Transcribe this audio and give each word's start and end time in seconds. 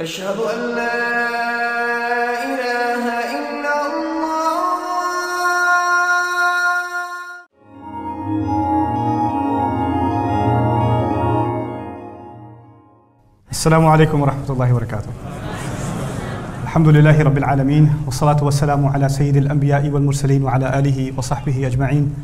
أشهد 0.00 0.36
أن 0.36 0.76
لا 0.76 0.92
إله 2.44 3.04
إلا 3.32 3.74
الله 3.88 4.60
السلام 13.50 13.86
عليكم 13.86 14.20
ورحمة 14.20 14.44
الله 14.50 14.72
وبركاته. 14.72 15.08
الحمد 16.64 16.88
لله 16.88 17.22
رب 17.22 17.38
العالمين 17.38 18.04
والصلاة 18.06 18.44
والسلام 18.44 18.86
على 18.86 19.08
سيد 19.08 19.36
الأنبياء 19.36 19.88
والمرسلين 19.88 20.44
وعلى 20.44 20.78
آله 20.78 21.12
وصحبه 21.16 21.66
أجمعين. 21.66 22.14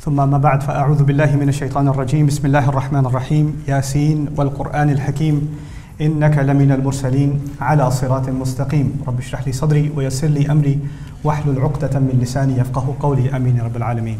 ثم 0.00 0.30
ما 0.30 0.38
بعد 0.38 0.60
فأعوذ 0.62 1.08
بالله 1.08 1.36
من 1.36 1.48
الشيطان 1.48 1.88
الرجيم 1.88 2.26
بسم 2.26 2.46
الله 2.46 2.68
الرحمن 2.68 3.06
الرحيم 3.06 3.64
ياسين 3.68 4.36
والقرآن 4.36 4.90
الحكيم 4.90 5.56
إنك 6.01 6.35
لمن 6.39 6.71
المرسلين 6.71 7.31
على 7.61 7.91
صراط 7.91 8.29
مستقيم 8.31 8.87
رب 9.07 9.19
اشرح 9.19 9.47
لي 9.47 9.53
صدري 9.53 9.91
ويسر 9.95 10.27
لي 10.27 10.51
أمري 10.51 10.79
واحلل 11.23 11.59
عقدة 11.59 11.99
من 11.99 12.19
لساني 12.21 12.53
يفقه 12.53 12.95
قولي 12.99 13.25
آمين 13.29 13.57
يا 13.57 13.63
رب 13.63 13.77
العالمين 13.77 14.19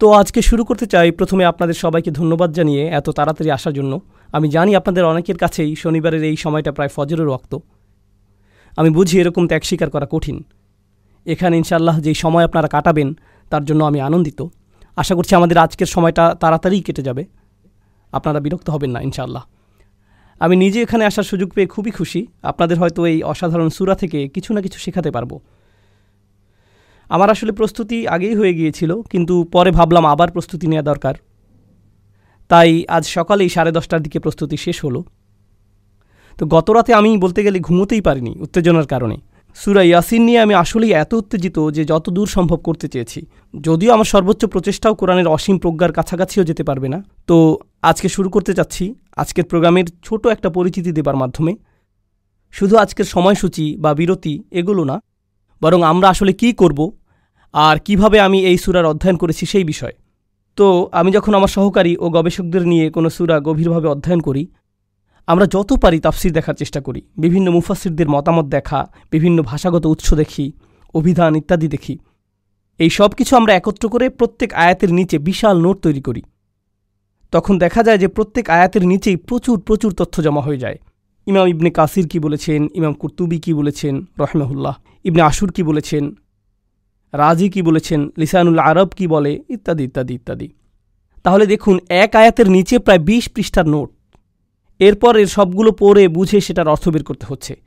তো 0.00 0.06
আজকে 0.12 0.40
শুরু 0.42 0.62
করতে 0.64 0.86
চাই 0.86 1.08
প্রথমে 1.10 1.44
আপনাদের 1.44 1.76
সবাইকে 1.84 2.10
ধন্যবাদ 2.10 2.50
জানিয়ে 2.58 2.82
এত 2.90 3.06
তাড়াতাড়ি 3.18 3.50
আসার 3.50 3.74
জন্য 3.78 3.92
আমি 4.30 4.46
জানি 4.48 4.72
আপনাদের 4.80 5.04
অনেকের 5.04 5.38
কাছেই 5.38 5.70
শনিবারের 5.76 6.22
এই 6.30 6.36
সময়টা 6.36 6.70
প্রায় 6.76 6.90
ফজরের 6.96 7.28
রক্ত 7.32 7.52
আমি 8.72 8.90
বুঝি 8.96 9.14
এরকম 9.22 9.42
ত্যাগ 9.50 9.62
স্বীকার 9.68 9.88
করা 9.94 10.06
কঠিন 10.14 10.36
এখানে 11.26 11.54
ইনশাল্লাহ 11.62 11.96
যেই 12.06 12.16
সময় 12.24 12.44
আপনারা 12.48 12.68
কাটাবেন 12.74 13.08
তার 13.52 13.62
জন্য 13.68 13.80
আমি 13.84 13.98
আনন্দিত 14.08 14.40
আশা 14.96 15.14
করছি 15.18 15.32
আমাদের 15.34 15.56
আজকের 15.64 15.88
সময়টা 15.94 16.24
তাড়াতাড়ি 16.42 16.78
কেটে 16.86 17.02
যাবে 17.08 17.22
আপনারা 18.12 18.38
বিরক্ত 18.44 18.68
হবেন 18.74 18.90
না 18.94 19.00
ইনশাল্লাহ 19.08 19.44
আমি 20.41 20.55
নিজে 20.55 20.79
এখানে 20.81 21.03
আসার 21.05 21.25
সুযোগ 21.31 21.49
পেয়ে 21.55 21.69
খুবই 21.73 21.91
খুশি। 21.91 22.21
আপনাদের 22.43 22.77
হয়তো 22.81 23.01
এই 23.11 23.17
অসাধারণ 23.23 23.69
সুরা 23.69 23.95
থেকে 23.95 24.19
কিছু 24.35 24.49
না 24.53 24.59
কিছু 24.65 24.77
শেখাতে 24.79 25.09
পারব। 25.11 25.31
আমার 27.09 27.29
আসলে 27.29 27.51
প্রস্তুতি 27.51 27.97
আগেই 28.15 28.35
হয়ে 28.35 28.53
গিয়েছিল, 28.53 28.91
কিন্তু 29.11 29.35
পরে 29.55 29.71
ভাবলাম 29.71 30.05
আবার 30.13 30.29
প্রস্তুতি 30.35 30.65
নেওয়া 30.71 30.85
দরকার। 30.91 31.15
তাই 32.49 32.69
আজ 32.95 33.03
সকালেই 33.17 33.49
সাড়ে 33.49 33.71
দশটার 33.77 34.01
দিকে 34.01 34.17
প্রস্তুতি 34.19 34.57
শেষ 34.57 34.77
হলো। 34.85 35.01
তো 36.39 36.43
গত 36.45 36.67
রাতে 36.75 36.91
আমি 36.99 37.09
বলতে 37.17 37.39
গেলে 37.45 37.57
ঘুমোতেই 37.59 38.01
পারিনি 38.01 38.33
উত্তেজনার 38.45 38.87
কারণে। 38.93 39.17
সুরা 39.57 39.83
ইয়াসিন 39.89 40.21
নিয়ে 40.27 40.39
আমি 40.39 40.53
আসলেই 40.63 40.91
এত 41.03 41.11
উত্তেজিত 41.13 41.57
যে 41.75 41.83
যত 41.85 42.05
দূর 42.09 42.27
সম্ভব 42.27 42.59
করতে 42.67 42.87
চেয়েছি। 42.87 43.19
যদিও 43.53 43.89
আমার 43.95 44.07
সর্বোচ্চ 44.13 44.41
প্রচেষ্টাও 44.45 44.93
কোরআনের 44.95 45.27
অসীম 45.27 45.57
প্রজ্ঞার 45.63 45.91
কাছাকাছিও 45.97 46.43
যেতে 46.49 46.63
পারবে 46.63 46.87
না। 46.93 46.99
তো 47.27 47.37
আজকে 47.89 48.07
শুরু 48.15 48.29
করতে 48.35 48.51
চাচ্ছি 48.57 48.85
আজকের 49.21 49.45
প্রোগ্রামের 49.51 49.87
ছোট 50.05 50.23
একটা 50.35 50.49
পরিচিতি 50.57 50.91
দেবার 50.97 51.17
মাধ্যমে। 51.21 51.53
শুধু 52.53 52.75
আজকের 52.83 53.07
সময়সূচি 53.15 53.65
বা 53.83 53.91
বিরতি 53.99 54.33
এগুলো 54.59 54.83
না, 54.91 54.95
বরং 55.61 55.79
আমরা 55.91 56.07
আসলে 56.13 56.33
কি 56.41 56.49
করব 56.61 56.79
আর 57.53 57.75
কীভাবে 57.85 58.17
আমি 58.27 58.39
এই 58.49 58.57
সুরার 58.63 58.85
অধ্যয়ন 58.91 59.17
করেছি 59.21 59.43
সেই 59.51 59.65
বিষয়। 59.71 59.95
তো 60.57 60.65
আমি 60.99 61.09
যখন 61.17 61.33
আমার 61.39 61.51
সহকারী 61.57 61.93
ও 62.03 62.05
গবেষকদের 62.15 62.63
নিয়ে 62.71 62.85
কোনো 62.95 63.09
সুরা 63.15 63.35
গভীরভাবে 63.47 63.87
অধ্যয়ন 63.93 64.21
করি, 64.27 64.43
আমরা 65.27 65.45
যত 65.55 65.69
পারি 65.83 65.97
তাফসির 66.05 66.33
দেখার 66.37 66.55
চেষ্টা 66.61 66.79
করি, 66.87 67.01
বিভিন্ন 67.23 67.47
মুফাসিরদের 67.57 68.07
মতামত 68.15 68.45
দেখা, 68.55 68.79
বিভিন্ন 69.13 69.37
ভাষাগত 69.49 69.83
উৎস 69.93 70.09
দেখি, 70.21 70.45
অভিধান 70.93 71.31
ইত্যাদি 71.41 71.67
দেখি। 71.75 71.95
এই 72.79 72.91
সব 72.97 73.09
কিছু 73.17 73.33
আমরা 73.39 73.51
একত্র 73.59 73.85
করে 73.93 74.05
প্রত্যেক 74.19 74.49
আয়াতের 74.63 74.91
নিচে 74.97 75.15
বিশাল 75.29 75.55
নোট 75.65 75.77
তৈরি 75.85 76.01
করি। 76.07 76.21
তখন 77.35 77.57
দেখা 77.57 77.83
যায় 77.83 77.97
যে 77.97 78.07
প্রত্যেক 78.07 78.49
আয়াতের 78.49 78.87
নিচেই 78.87 79.15
প্রচুর 79.15 79.59
প্রচুর 79.59 79.93
তথ্য 79.93 80.23
জমা 80.23 80.41
হয়ে 80.41 80.57
যায়। 80.57 80.77
ইমাম 81.25 81.47
ইবনে 81.47 81.69
কাসির 81.69 82.07
কি 82.07 82.19
বলেছেন? 82.19 82.67
ইমাম 82.73 82.93
কুর্তুবি 82.93 83.39
কি 83.39 83.53
বলেছেন? 83.53 84.05
রহমাহুল্লাহ। 84.19 84.75
ইবনে 85.03 85.21
আশুর 85.21 85.51
কি 85.51 85.63
বলেছেন? 85.63 86.15
রাজি 87.13 87.49
কি 87.49 87.61
বলেছেন? 87.61 88.09
লিসানুল 88.17 88.59
আরব 88.59 88.87
কি 88.87 89.07
বলে? 89.07 89.43
ইত্যাদি 89.49 89.83
ইত্যাদি 89.83 90.13
ইত্যাদি। 90.13 90.49
তাহলে 91.23 91.45
দেখুন, 91.45 91.79
এক 91.89 92.15
আয়াতের 92.15 92.49
নিচে 92.49 92.79
প্রায় 92.79 92.99
বিশ 92.99 93.29
পৃষ্ঠার 93.29 93.67
নোট। 93.67 93.91
এরপর 94.79 95.17
এর 95.17 95.27
সবগুলো 95.27 95.71
পড়ে 95.71 96.07
বুঝে 96.07 96.41
সেটার 96.41 96.67
অর্থ 96.67 96.89
বের 96.89 97.03
করতে 97.03 97.25
হচ্ছে। 97.29 97.61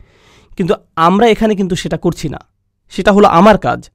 কিন্তু 0.56 0.74
আমরা 0.96 1.26
এখানে 1.26 1.56
কিন্তু 1.56 1.76
সেটা 1.76 1.96
করছি 1.96 2.28
না। 2.28 2.38
সেটা 2.90 3.12
হলো 3.12 3.28
আমার 3.28 3.58
কাজ। 3.58 3.90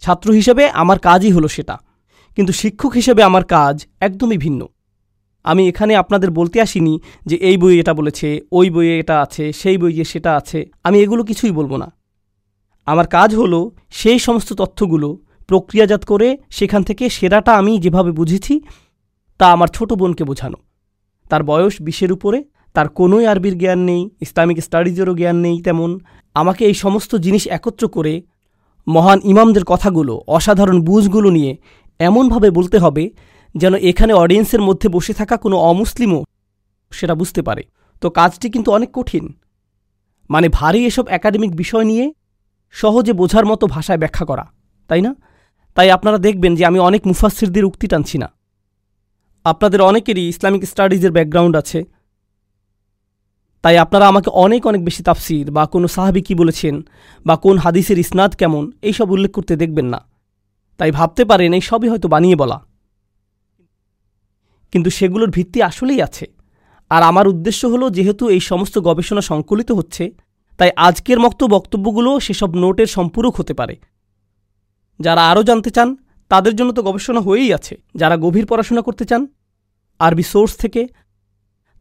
ছাত্র 0.00 0.32
হিসেবে 0.32 0.68
আমার 0.68 0.98
কাজই 0.98 1.30
হলো 1.30 1.48
সেটা। 1.48 1.78
কিন্তু 2.36 2.52
শিক্ষক 2.52 2.92
হিসেবে 2.92 3.22
আমার 3.22 3.44
কাজ 3.44 3.86
একদমই 4.00 4.36
ভিন্ন। 4.38 4.66
আমি 5.50 5.62
এখানে 5.70 5.92
আপনাদের 6.02 6.30
বলতে 6.30 6.56
আসিনি 6.66 6.94
যে 7.26 7.36
এই 7.48 7.56
বইয়ে 7.56 7.80
এটা 7.82 7.92
বলেছে, 7.94 8.28
ওই 8.58 8.66
বইয়ে 8.70 8.94
এটা 9.02 9.16
আছে, 9.24 9.44
সেই 9.52 9.76
বইয়ে 9.78 10.04
সেটা 10.04 10.30
আছে। 10.36 10.58
আমি 10.86 10.96
এগুলো 11.04 11.22
কিছুই 11.24 11.52
বলব 11.58 11.72
না। 11.82 11.88
আমার 12.86 13.06
কাজ 13.16 13.30
হলো 13.40 13.60
সেই 13.90 14.18
সমস্ত 14.18 14.50
তথ্যগুলো 14.52 15.08
প্রক্রিয়াজাত 15.46 16.02
করে 16.04 16.28
সেখান 16.50 16.82
থেকে 16.82 17.04
সেরাটা 17.08 17.52
আমি 17.60 17.72
যেভাবে 17.84 18.10
বুঝেছি 18.12 18.54
তা 19.40 19.46
আমার 19.54 19.68
ছোট 19.76 19.90
বোনকে 20.00 20.24
বোঝানো। 20.24 20.58
তার 21.30 21.42
বয়স 21.42 21.74
বিশের 21.82 22.10
উপরে, 22.12 22.38
তার 22.74 22.88
কোনোই 22.98 23.24
আরবির 23.26 23.56
জ্ঞান 23.58 23.80
নেই, 23.90 24.02
ইসলামিক 24.20 24.58
স্টাডিজেরও 24.66 25.14
জ্ঞান 25.20 25.36
নেই 25.46 25.56
তেমন। 25.66 25.90
আমাকে 26.36 26.62
এই 26.70 26.76
সমস্ত 26.84 27.12
জিনিস 27.24 27.44
একত্র 27.56 27.84
করে 27.88 28.12
মহান 28.86 29.18
ইমামদের 29.24 29.64
কথাগুলো, 29.64 30.14
অসাধারণ 30.36 30.78
বুঝগুলো 30.80 31.28
নিয়ে 31.36 31.52
এমনভাবে 32.00 32.48
বলতে 32.50 32.76
হবে 32.78 33.04
যেন 33.58 33.74
এখানে 33.74 34.12
অডিয়েন্সের 34.12 34.62
মধ্যে 34.62 34.88
বসে 34.88 35.12
থাকা 35.14 35.36
কোনো 35.36 35.56
অমুসলিমও 35.56 36.20
সেটা 36.92 37.14
বুঝতে 37.14 37.40
পারে। 37.42 37.62
তো 38.00 38.10
কাজটি 38.10 38.50
কিন্তু 38.50 38.72
অনেক 38.72 38.90
কঠিন। 38.92 39.24
মানে 40.30 40.48
ভারী 40.48 40.80
এসব 40.86 41.04
একাডেমিক 41.08 41.52
বিষয় 41.56 41.84
নিয়ে 41.84 42.12
সহজে 42.74 43.12
বোঝার 43.12 43.46
মতো 43.46 43.66
ভাষায় 43.66 43.98
ব্যাখ্যা 43.98 44.24
করা, 44.26 44.44
তাই 44.90 45.00
না? 45.02 45.12
তাই 45.76 45.90
আপনারা 45.90 46.18
দেখবেন 46.18 46.52
যে 46.54 46.62
আমি 46.64 46.78
অনেক 46.78 47.06
মুফাসিরদের 47.06 47.64
উক্তি 47.64 47.86
টানছি 47.86 48.18
না। 48.18 48.28
আপনাদের 49.44 49.80
অনেকেরই 49.80 50.28
ইসলামিক 50.28 50.62
স্টাডিজের 50.64 51.12
ব্যাকগ্রাউন্ড 51.12 51.54
আছে। 51.56 51.84
তাই 53.62 53.78
আপনারা 53.78 54.04
আমাকে 54.08 54.30
অনেক 54.30 54.66
অনেক 54.66 54.84
বেশি 54.84 55.02
তাফসির 55.02 55.46
বা 55.50 55.66
কোনো 55.66 55.86
সাহাবি 55.88 56.22
কী 56.22 56.34
বলেছেন 56.34 56.74
বা 57.26 57.34
কোন 57.36 57.56
হাদিসের 57.58 57.98
ইসনাদ 57.98 58.32
কেমন, 58.34 58.72
এইসব 58.82 59.10
উল্লেখ 59.10 59.30
করতে 59.32 59.56
দেখবেন 59.56 59.86
না। 59.86 60.00
তাই 60.80 60.90
ভাবতে 60.90 61.22
পারেন, 61.24 61.50
এই 61.52 61.60
সবই 61.60 61.88
হয়তো 61.88 62.08
বানিয়ে 62.08 62.36
বলা। 62.36 62.58
কিন্তু 64.72 64.90
সেগুলোর 64.90 65.30
ভিত্তি 65.30 65.62
আসলেই 65.62 66.02
আছে। 66.02 66.26
আর 66.90 67.02
আমার 67.02 67.28
উদ্দেশ্য 67.28 67.66
হলো, 67.66 67.90
যেহেতু 67.90 68.28
এই 68.28 68.40
সমস্ত 68.40 68.78
গবেষণা 68.78 69.20
সংকলিত 69.20 69.72
হচ্ছে, 69.72 70.10
তাই 70.58 70.70
আজকের 70.76 71.20
মতো 71.20 71.46
বক্তব্যগুলো 71.46 72.20
সেসব 72.20 72.56
নোটের 72.56 72.86
সম্পূরক 72.86 73.40
হতে 73.40 73.54
পারে। 73.54 73.76
যারা 75.00 75.30
আরও 75.30 75.42
জানতে 75.42 75.70
চান, 75.70 75.96
তাদের 76.28 76.56
জন্য 76.56 76.72
তো 76.72 76.82
গবেষণা 76.82 77.20
হয়েই 77.20 77.52
আছে। 77.52 77.82
যারা 77.94 78.16
গভীর 78.16 78.46
পড়াশোনা 78.46 78.80
করতে 78.80 79.04
চান, 79.04 79.26
আরবি 79.98 80.22
সোর্স 80.22 80.56
থেকে, 80.56 80.88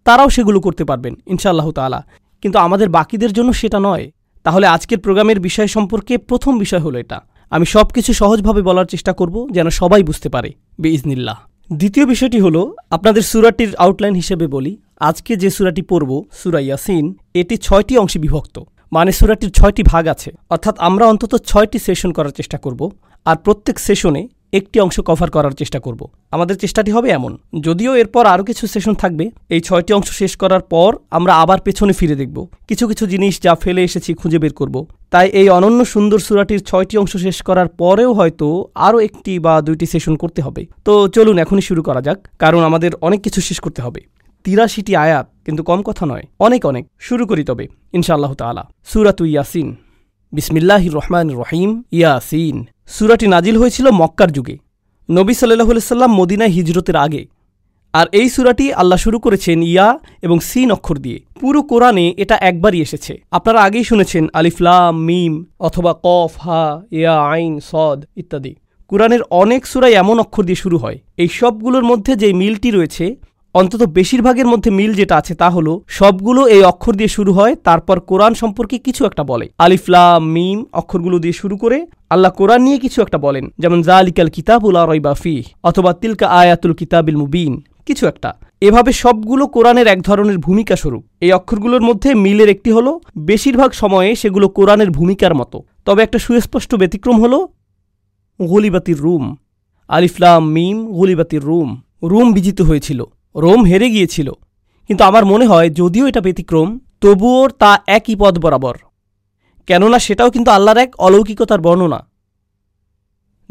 তারাও 0.04 0.30
সেগুলো 0.30 0.60
করতে 0.60 0.86
পারবেন, 0.86 1.16
ইনশাআল্লাহ 1.28 1.72
তালা 1.72 2.04
কিন্তু 2.42 2.60
আমাদের 2.60 2.90
বাকিদের 2.90 3.34
জন্য 3.34 3.54
সেটা 3.54 3.80
নয়। 3.80 4.12
তাহলে 4.44 4.68
আজকের 4.68 5.00
প্রোগ্রামের 5.00 5.40
বিষয় 5.40 5.68
সম্পর্কে 5.68 6.18
প্রথম 6.18 6.58
বিষয় 6.58 6.80
হলো 6.80 7.00
এটা। 7.00 7.22
আমি 7.50 7.66
সব 7.66 7.88
কিছু 7.88 8.14
সহজভাবে 8.14 8.62
বলার 8.62 8.86
চেষ্টা 8.86 9.14
করব, 9.14 9.48
যেন 9.52 9.70
সবাই 9.70 10.04
বুঝতে 10.04 10.30
পারে। 10.30 10.54
বেইজনিল্লাহ। 10.82 11.57
দ্বিতীয় 11.74 12.06
বিষয়টি 12.06 12.40
হলো, 12.40 12.76
আপনাদের 12.90 13.22
সুরাটির 13.22 13.76
আউটলাইন 13.76 14.16
হিসেবে 14.16 14.48
বলি, 14.48 14.78
আজকে 15.00 15.36
যে 15.36 15.50
সুরাটি 15.50 15.82
পড়ব, 15.82 16.24
সুরা 16.32 16.60
ইয়াসিন, 16.60 17.14
এটি 17.34 17.58
ছয়টি 17.58 17.98
অংশে 17.98 18.20
বিভক্ত। 18.20 18.60
মানে 18.92 19.12
সুরাটির 19.12 19.52
ছয়টি 19.52 19.84
ভাগ 19.84 20.08
আছে। 20.08 20.32
অর্থাৎ 20.50 20.80
আমরা 20.80 21.06
অন্তত 21.06 21.36
ছয়টি 21.36 21.80
সেশন 21.80 22.12
করার 22.12 22.30
চেষ্টা 22.30 22.58
করব। 22.58 22.92
আর 23.26 23.36
প্রত্যেক 23.36 23.80
সেশনে 23.80 24.28
একটি 24.54 24.80
অংশ 24.80 25.00
কভার 25.00 25.30
করার 25.32 25.52
চেষ্টা 25.52 25.80
করব। 25.80 26.02
আমাদের 26.32 26.56
চেষ্টাটি 26.56 26.92
হবে 26.92 27.10
এমন। 27.10 27.38
যদিও 27.60 27.96
এরপর 27.96 28.26
আরও 28.26 28.44
কিছু 28.44 28.68
সেশন 28.68 28.94
থাকবে। 28.94 29.32
এই 29.50 29.62
ছয়টি 29.62 29.94
অংশ 29.94 30.10
শেষ 30.12 30.38
করার 30.38 30.62
পর 30.62 30.96
আমরা 31.10 31.34
আবার 31.34 31.60
পেছনে 31.62 31.94
ফিরে 31.94 32.16
দেখব। 32.16 32.48
কিছু 32.68 32.88
কিছু 32.88 33.08
জিনিস 33.08 33.42
যা 33.42 33.56
ফেলে 33.56 33.84
এসেছি 33.84 34.14
খুঁজে 34.14 34.40
বের 34.40 34.54
করব। 34.54 34.86
তাই 35.12 35.28
এই 35.30 35.50
অনন্য 35.50 35.86
সুন্দর 35.86 36.20
সুরাটির 36.20 36.60
ছয়টি 36.60 36.98
অংশ 36.98 37.18
শেষ 37.18 37.42
করার 37.42 37.68
পরেও 37.68 38.14
হয়তো 38.14 38.68
আরও 38.76 39.00
একটি 39.00 39.40
বা 39.40 39.62
দুইটি 39.62 39.86
সেশন 39.86 40.16
করতে 40.16 40.42
হবে। 40.42 40.66
তো 40.86 41.08
চলুন 41.08 41.38
এখনই 41.38 41.62
শুরু 41.62 41.82
করা 41.84 42.02
যাক, 42.02 42.28
কারণ 42.40 42.64
আমাদের 42.64 42.92
অনেক 43.02 43.22
কিছু 43.22 43.42
শেষ 43.42 43.60
করতে 43.60 43.82
হবে। 43.82 44.02
তিরাশিটি 44.44 44.96
আয়াত 44.96 45.26
কিন্তু 45.46 45.64
কম 45.64 45.82
কথা 45.82 46.06
নয়, 46.06 46.24
অনেক 46.40 46.66
অনেক। 46.66 46.86
শুরু 47.00 47.26
করি 47.26 47.44
তবে, 47.44 47.68
ইনশাআল্লাহ 47.94 48.34
তালা 48.34 48.64
সুরাতু 48.86 49.26
ইয়াসিন। 49.26 49.76
বিসমিল্লাহ 50.34 50.88
রহমান 50.88 51.30
রহিম, 51.30 51.84
ইয়াসিন। 51.92 52.66
সুরাটি 52.88 53.28
নাজিল 53.28 53.58
হয়েছিল 53.58 53.92
মক্কার 53.92 54.32
যুগে। 54.32 54.58
নবী 55.12 55.34
সাল্লাহ 55.34 55.80
সাল্লাম 55.80 56.14
মদিনায় 56.14 56.50
হিজরতের 56.50 56.96
আগে। 56.96 57.28
আর 57.94 58.08
এই 58.12 58.30
সুরাটি 58.30 58.74
আল্লাহ 58.74 58.98
শুরু 58.98 59.20
করেছেন 59.20 59.64
ইয়া 59.64 60.00
এবং 60.22 60.40
সিন 60.40 60.72
অক্ষর 60.72 60.98
দিয়ে। 60.98 61.20
পুরো 61.40 61.62
কোরআনে 61.62 62.14
এটা 62.18 62.36
একবারই 62.36 62.82
এসেছে। 62.82 63.22
আপনারা 63.32 63.64
আগেই 63.64 63.84
শুনেছেন 63.84 64.28
আলিফলাম 64.34 65.02
মিম 65.02 65.46
অথবা 65.60 65.96
কফ, 66.04 66.32
হা, 66.38 66.82
ইয়া, 66.92 67.22
আইন, 67.22 67.60
সদ 67.60 68.06
ইত্যাদি। 68.16 68.56
কোরআনের 68.88 69.20
অনেক 69.30 69.68
সুরাই 69.68 69.94
এমন 69.94 70.20
অক্ষর 70.20 70.44
দিয়ে 70.44 70.56
শুরু 70.56 70.78
হয়। 70.78 71.00
এই 71.18 71.28
সবগুলোর 71.28 71.84
মধ্যে 71.84 72.16
যে 72.16 72.34
মিলটি 72.34 72.72
রয়েছে 72.72 73.16
অন্তত 73.54 73.84
বেশিরভাগের 73.84 74.48
মধ্যে 74.48 74.72
মিল 74.72 74.94
যেটা 74.94 75.16
আছে 75.16 75.36
তা 75.36 75.50
হলো, 75.50 75.82
সবগুলো 75.88 76.48
এই 76.48 76.64
অক্ষর 76.64 76.96
দিয়ে 76.96 77.08
শুরু 77.08 77.34
হয়, 77.34 77.56
তারপর 77.56 78.00
কোরআন 78.00 78.34
সম্পর্কে 78.34 78.78
কিছু 78.78 79.06
একটা 79.06 79.24
বলে। 79.24 79.50
আলিফলাম 79.58 80.26
মিম 80.26 80.66
অক্ষরগুলো 80.74 81.20
দিয়ে 81.20 81.34
শুরু 81.34 81.58
করে 81.58 81.88
আল্লাহ 82.10 82.32
কোরআন 82.32 82.62
নিয়ে 82.62 82.78
কিছু 82.78 83.02
একটা 83.02 83.18
বলেন। 83.18 83.50
যেমন 83.60 83.82
জা 83.82 83.98
জালিকাল 83.98 84.30
কিতাবুল 84.30 84.76
আরইবা 84.76 85.14
ফি 85.14 85.44
অথবা, 85.64 85.94
তিলকা 85.94 86.28
আয়াতুল 86.28 86.74
কিতাবিল 86.74 87.18
মুবিন 87.18 87.62
কিছু 87.86 88.08
একটা। 88.08 88.34
এভাবে 88.62 88.92
সবগুলো 88.92 89.48
কোরআনের 89.48 89.88
এক 89.88 90.02
ধরনের 90.02 90.38
ভূমিকা 90.38 90.76
স্বরূপ। 90.76 91.04
এই 91.22 91.32
অক্ষরগুলোর 91.32 91.82
মধ্যে 91.82 92.16
মিলের 92.16 92.50
একটি 92.50 92.72
হলো, 92.72 93.00
বেশিরভাগ 93.18 93.72
সময়ে 93.72 94.16
সেগুলো 94.16 94.50
কোরআনের 94.50 94.92
ভূমিকার 94.92 95.36
মতো। 95.36 95.62
তবে 95.86 96.04
একটা 96.04 96.20
সুস্পষ্ট 96.20 96.76
ব্যতিক্রম 96.76 97.22
হলো, 97.22 97.48
গলিবাতির 98.42 98.98
রুম 98.98 99.36
আলিফলাম 99.88 100.50
মিম, 100.50 100.92
গলিবাতির 100.92 101.42
রুম 101.42 101.82
রুম 102.04 102.34
বিজিত 102.34 102.62
হয়েছিল। 102.62 103.04
রোম 103.38 103.66
হেরে 103.66 103.90
গিয়েছিল। 103.90 104.32
কিন্তু 104.88 105.04
আমার 105.04 105.26
মনে 105.26 105.46
হয় 105.46 105.70
যদিও 105.70 106.08
এটা 106.08 106.22
ব্যতিক্রম, 106.22 106.80
তবুও 107.02 107.48
তা 107.48 107.80
একই 107.88 108.16
পদ 108.16 108.40
বরাবর। 108.40 108.78
কেননা 109.68 110.00
সেটাও 110.00 110.32
কিন্তু 110.32 110.52
আল্লাহর 110.52 110.78
এক 110.78 110.96
অলৌকিকতার 110.98 111.62
বর্ণনা। 111.62 112.10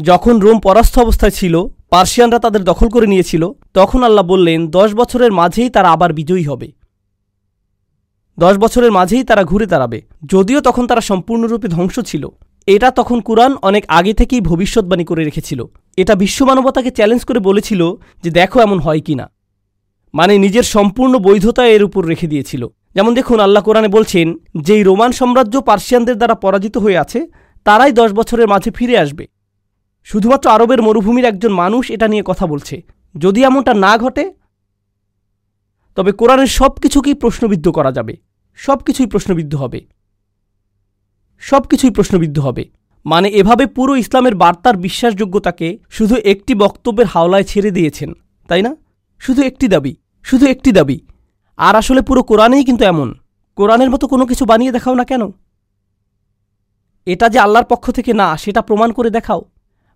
যখন 0.03 0.39
রোম 0.39 0.61
পরাস্ত 0.61 0.99
অবস্থায় 0.99 1.31
ছিল, 1.31 1.67
পার্সিয়ানরা 1.91 2.39
তাদের 2.39 2.65
দখল 2.65 2.89
করে 2.89 3.07
নিয়েছিল, 3.07 3.51
তখন 3.75 4.03
আল্লাহ 4.03 4.25
বললেন, 4.25 4.69
দশ 4.69 4.95
বছরের 4.95 5.33
মাঝেই 5.33 5.71
তারা 5.71 5.93
আবার 5.93 6.13
বিজয়ী 6.13 6.45
হবে। 6.45 6.73
দশ 8.39 8.57
বছরের 8.57 8.93
মাঝেই 8.93 9.25
তারা 9.25 9.45
ঘুরে 9.45 9.67
দাঁড়াবে। 9.67 10.03
যদিও 10.27 10.61
তখন 10.61 10.87
তারা 10.87 11.01
সম্পূর্ণরূপে 11.01 11.69
ধ্বংস 11.69 12.01
ছিল, 12.01 12.29
এটা 12.67 12.91
তখন 12.91 13.21
কুরআন 13.21 13.57
অনেক 13.63 13.85
আগে 13.89 14.15
থেকেই 14.15 14.41
ভবিষ্যৎবাণী 14.41 15.05
করে 15.05 15.25
রেখেছিল। 15.25 15.65
এটা 15.97 16.15
বিশ্বমানবতাকে 16.15 16.91
চ্যালেঞ্জ 16.91 17.25
করে 17.25 17.39
বলেছিল 17.39 17.95
যে 18.23 18.31
দেখো 18.31 18.61
এমন 18.61 18.79
হয় 18.79 19.01
কিনা। 19.01 19.36
মানে 20.15 20.39
নিজের 20.39 20.63
সম্পূর্ণ 20.63 21.19
বৈধতা 21.19 21.67
এর 21.67 21.85
উপর 21.85 22.07
রেখে 22.07 22.27
দিয়েছিল। 22.27 22.67
যেমন 22.95 23.15
দেখুন, 23.15 23.41
আল্লাহ 23.41 23.63
কোরআনে 23.63 23.89
বলছেন, 23.89 24.39
যেই 24.61 24.83
রোমান 24.83 25.13
সাম্রাজ্য 25.13 25.61
পার্সিয়ানদের 25.61 26.17
দ্বারা 26.17 26.35
পরাজিত 26.35 26.77
হয়ে 26.79 26.99
আছে, 26.99 27.27
তারাই 27.65 27.93
দশ 27.93 28.13
বছরের 28.13 28.49
মাঝে 28.49 28.71
ফিরে 28.71 28.99
আসবে। 28.99 29.29
শুধুমাত্র 30.05 30.51
আরবের 30.51 30.83
মরুভূমির 30.83 31.25
একজন 31.25 31.53
মানুষ 31.53 31.91
এটা 31.91 32.09
নিয়ে 32.09 32.23
কথা 32.27 32.47
বলছে। 32.47 32.83
যদি 33.15 33.43
এমনটা 33.43 33.75
না 33.75 33.99
ঘটে, 33.99 34.33
তবে 35.97 36.13
কোরআনের 36.13 36.47
সব 36.47 36.73
কিছুকেই 36.75 37.15
প্রশ্নবিদ্ধ 37.15 37.69
করা 37.69 37.93
যাবে। 37.93 38.17
সব 38.55 38.79
কিছুই 38.79 39.07
প্রশ্নবিদ্ধ 39.07 39.55
হবে। 39.55 39.87
সব 41.39 41.63
কিছুই 41.63 41.91
প্রশ্নবিদ্ধ 41.91 42.39
হবে। 42.39 42.69
মানে 43.05 43.29
এভাবে 43.29 43.67
পুরো 43.67 43.97
ইসলামের 43.97 44.35
বার্তার 44.35 44.77
বিশ্বাসযোগ্যতাকে 44.77 45.79
শুধু 45.91 46.17
একটি 46.17 46.55
বক্তব্যের 46.55 47.07
হাওলায় 47.07 47.43
ছেড়ে 47.43 47.71
দিয়েছেন, 47.71 48.13
তাই 48.49 48.63
না? 48.63 48.77
শুধু 49.21 49.43
একটি 49.43 49.69
দাবি, 49.69 49.97
শুধু 50.25 50.47
একটি 50.47 50.73
দাবি। 50.73 51.01
আর 51.57 51.77
আসলে 51.77 52.01
পুরো 52.03 52.23
কোরআনেই 52.23 52.65
কিন্তু 52.65 52.85
এমন। 52.85 53.15
কোরআনের 53.57 53.91
মতো 53.91 54.09
কোনো 54.09 54.27
কিছু 54.27 54.45
বানিয়ে 54.45 54.73
দেখাও 54.73 54.95
না 54.95 55.05
কেন? 55.05 55.33
এটা 57.07 57.29
যে 57.29 57.39
আল্লাহর 57.39 57.65
পক্ষ 57.65 57.91
থেকে 57.91 58.13
না, 58.13 58.37
সেটা 58.37 58.63
প্রমাণ 58.63 58.93
করে 58.93 59.11
দেখাও। 59.11 59.45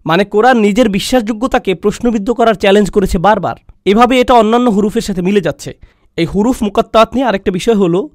মানে 0.06 0.24
কোরআন 0.24 0.56
নিজের 0.58 0.88
বিশ্বাসযোগ্যতাকে 0.88 1.74
প্রশ্নবিদ্ধ 1.74 2.30
করার 2.30 2.54
চ্যালেঞ্জ 2.54 2.90
করেছে 2.90 3.18
বারবার। 3.18 3.56
এভাবে 3.84 4.20
এটা 4.20 4.34
অন্যান্য 4.34 4.70
হুরুফের 4.70 5.00
সাথে 5.00 5.22
মিলে 5.22 5.40
যাচ্ছে। 5.40 5.70
এই 6.16 6.26
হুরুফ 6.26 6.62
মুকাত্তাত 6.62 7.14
নিয়ে 7.14 7.26
আরেকটা 7.26 7.50
বিষয় 7.50 7.74
হলো, 7.74 8.08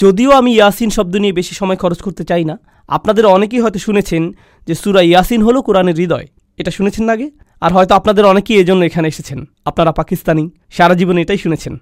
যদিও 0.00 0.30
আমি 0.30 0.50
ইয়াসিন 0.52 0.90
শব্দ 0.90 1.16
নিয়ে 1.16 1.32
বেশি 1.32 1.54
সময় 1.54 1.76
খরচ 1.76 2.00
করতে 2.02 2.24
চাই 2.24 2.44
না, 2.44 2.58
আপনাদের 2.88 3.26
অনেকেই 3.26 3.60
হয়তো 3.60 3.78
শুনেছেন 3.78 4.32
যে 4.66 4.74
সুরা 4.74 5.02
ইয়াসিন 5.02 5.42
হলো 5.42 5.62
কোরআনের 5.62 5.94
হৃদয়। 5.94 6.26
এটা 6.56 6.70
শুনেছেন 6.70 7.04
না 7.04 7.12
আগে? 7.12 7.30
আর 7.60 7.72
হয়তো 7.72 7.94
আপনাদের 7.94 8.24
অনেকেই 8.24 8.60
এজন্য 8.60 8.84
এখানে 8.84 9.08
এসেছেন। 9.08 9.44
আপনারা 9.64 9.92
পাকিস্তানি, 9.92 10.50
সারা 10.70 10.94
জীবন 10.94 11.18
এটাই 11.18 11.38
শুনেছেন। 11.38 11.78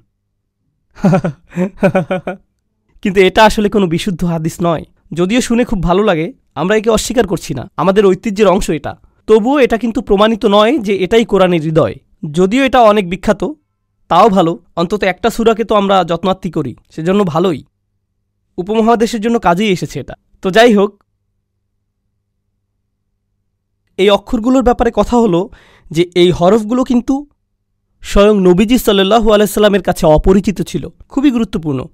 কিন্তু 3.03 3.21
এটা 3.21 3.45
আসলে 3.45 3.69
কোনো 3.69 3.87
বিশুদ্ধ 3.87 4.25
হাদিস 4.25 4.57
নয়। 4.63 4.85
যদিও 5.13 5.41
শুনে 5.41 5.65
খুব 5.65 5.83
ভালো 5.83 6.03
লাগে, 6.03 6.33
আমরা 6.55 6.77
একে 6.77 6.91
অস্বীকার 6.91 7.27
করছি 7.27 7.55
না। 7.55 7.71
আমাদের 7.77 8.07
ঐতিহ্যের 8.07 8.47
অংশ 8.47 8.71
এটা। 8.71 8.97
তবুও 9.27 9.59
এটা 9.59 9.79
কিন্তু 9.79 10.01
প্রমাণিত 10.01 10.45
নয় 10.45 10.79
যে 10.79 10.97
এটাই 10.97 11.25
কোরআনের 11.25 11.63
হৃদয়। 11.63 11.95
যদিও 12.33 12.65
এটা 12.65 12.83
অনেক 12.83 13.11
বিখ্যাত, 13.11 13.45
তাও 14.09 14.29
ভালো। 14.29 14.59
অন্তত 14.77 15.03
একটা 15.03 15.31
সুরাকে 15.31 15.65
তো 15.65 15.75
আমরা 15.75 16.05
যত্নার্থী 16.05 16.51
করি, 16.51 16.77
সেজন্য 16.91 17.25
ভালোই। 17.25 17.65
উপমহাদেশের 18.57 19.21
জন্য 19.21 19.39
কাজেই 19.39 19.69
এসেছে 19.69 20.01
এটা। 20.01 20.15
তো 20.43 20.51
যাই 20.51 20.75
হোক 20.75 21.04
এই 23.97 24.11
অক্ষরগুলোর 24.11 24.63
ব্যাপারে 24.63 24.91
কথা 24.95 25.17
হলো 25.17 25.51
যে 25.91 26.11
এই 26.15 26.31
হরফগুলো 26.31 26.85
কিন্তু 26.85 27.27
স্বয়ং 28.03 28.41
নবীজি 28.41 28.79
সাল্লু 28.79 29.33
আলাইসাল্লামের 29.33 29.83
কাছে 29.83 30.07
অপরিচিত 30.07 30.63
ছিল। 30.63 30.89
খুবই 31.09 31.31
গুরুত্বপূর্ণ। 31.31 31.87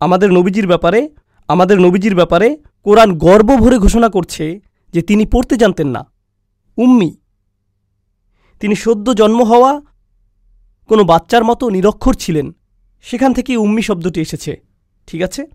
আমাদের 0.00 0.32
নবীজির 0.32 0.66
ব্যাপারে, 0.66 1.08
আমাদের 1.48 1.80
নবীজির 1.80 2.14
ব্যাপারে 2.14 2.56
কোরআন 2.82 3.18
গর্ব 3.18 3.56
ভরে 3.56 3.78
ঘোষণা 3.78 4.08
করছে 4.08 4.60
যে 4.94 5.02
তিনি 5.02 5.26
পড়তে 5.26 5.56
জানতেন 5.56 5.88
না। 5.88 6.12
উম্মি, 6.76 7.16
তিনি 8.60 8.74
সদ্য 8.74 9.14
জন্ম 9.14 9.42
হওয়া 9.42 9.80
কোনো 10.88 11.04
বাচ্চার 11.04 11.44
মতো 11.44 11.70
নিরক্ষর 11.70 12.14
ছিলেন। 12.14 12.52
সেখান 13.02 13.34
থেকেই 13.34 13.56
উম্মি 13.56 13.82
শব্দটি 13.82 14.20
এসেছে। 14.20 14.60
ঠিক 15.06 15.22
আছে? 15.22 15.46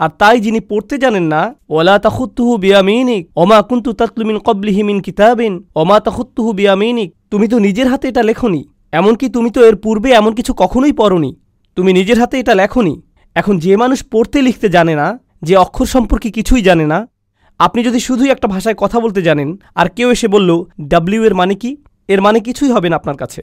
আর 0.00 0.10
তাই 0.20 0.36
যিনি 0.44 0.60
পড়তে 0.70 0.94
জানেন 1.04 1.24
না 1.34 1.42
ওলা 1.76 1.96
তাহুত্তুহু 2.04 2.52
বিয়ামিনিক 2.64 3.22
অমা 3.42 3.58
কুন্তু 3.70 3.90
তাতলুমিন 3.98 4.38
কবলিহিমিন 4.46 4.98
কিতাবিন 5.06 5.54
অমা 5.80 5.96
তাহুত্তুহু 6.06 6.50
বিয়ামিনিক, 6.58 7.08
তুমি 7.32 7.46
তো 7.52 7.56
নিজের 7.66 7.86
হাতে 7.92 8.06
এটা 8.08 8.22
লেখনি, 8.30 8.60
এমনকি 8.92 9.26
তুমি 9.34 9.50
তো 9.56 9.60
এর 9.68 9.76
পূর্বে 9.84 10.08
এমন 10.20 10.32
কিছু 10.38 10.52
কখনোই 10.62 10.94
পড়নি, 11.00 11.30
তুমি 11.76 11.90
নিজের 11.98 12.18
হাতে 12.20 12.36
এটা 12.42 12.54
লেখনি। 12.54 12.94
এখন 13.36 13.54
যে 13.64 13.72
মানুষ 13.82 13.98
পড়তে 14.12 14.38
লিখতে 14.46 14.68
জানে 14.76 14.94
না, 15.00 15.06
যে 15.42 15.54
অক্ষর 15.56 15.88
সম্পর্কে 15.94 16.28
কিছুই 16.36 16.62
জানে 16.62 16.86
না, 16.92 16.98
আপনি 17.60 17.80
যদি 17.88 18.00
শুধুই 18.00 18.32
একটা 18.34 18.46
ভাষায় 18.54 18.76
কথা 18.82 18.98
বলতে 19.04 19.20
জানেন, 19.22 19.48
আর 19.80 19.86
কেউ 19.96 20.08
এসে 20.14 20.28
বলল 20.34 20.50
ডাব্লিউ 20.92 21.22
এর 21.24 21.34
মানে 21.40 21.54
কি? 21.62 21.70
এর 22.08 22.20
মানে 22.26 22.38
কিছুই 22.40 22.70
হবে 22.74 22.88
না 22.88 22.96
আপনার 22.96 23.16
কাছে। 23.16 23.40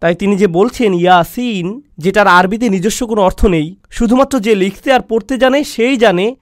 তাই 0.00 0.14
তিনি 0.14 0.36
যে 0.36 0.46
বলছেন, 0.46 0.94
ইয়াসিন, 0.94 1.80
যেটার 1.98 2.26
আরবিতে 2.26 2.68
নিজস্ব 2.68 3.06
কোনো 3.06 3.22
অর্থ 3.22 3.44
নেই, 3.44 3.76
শুধুমাত্র 3.90 4.40
যে 4.40 4.54
লিখতে 4.54 4.92
আর 4.92 5.00
পড়তে 5.00 5.36
জানে, 5.36 5.64
সেই 5.64 5.96
জানে 5.96 6.36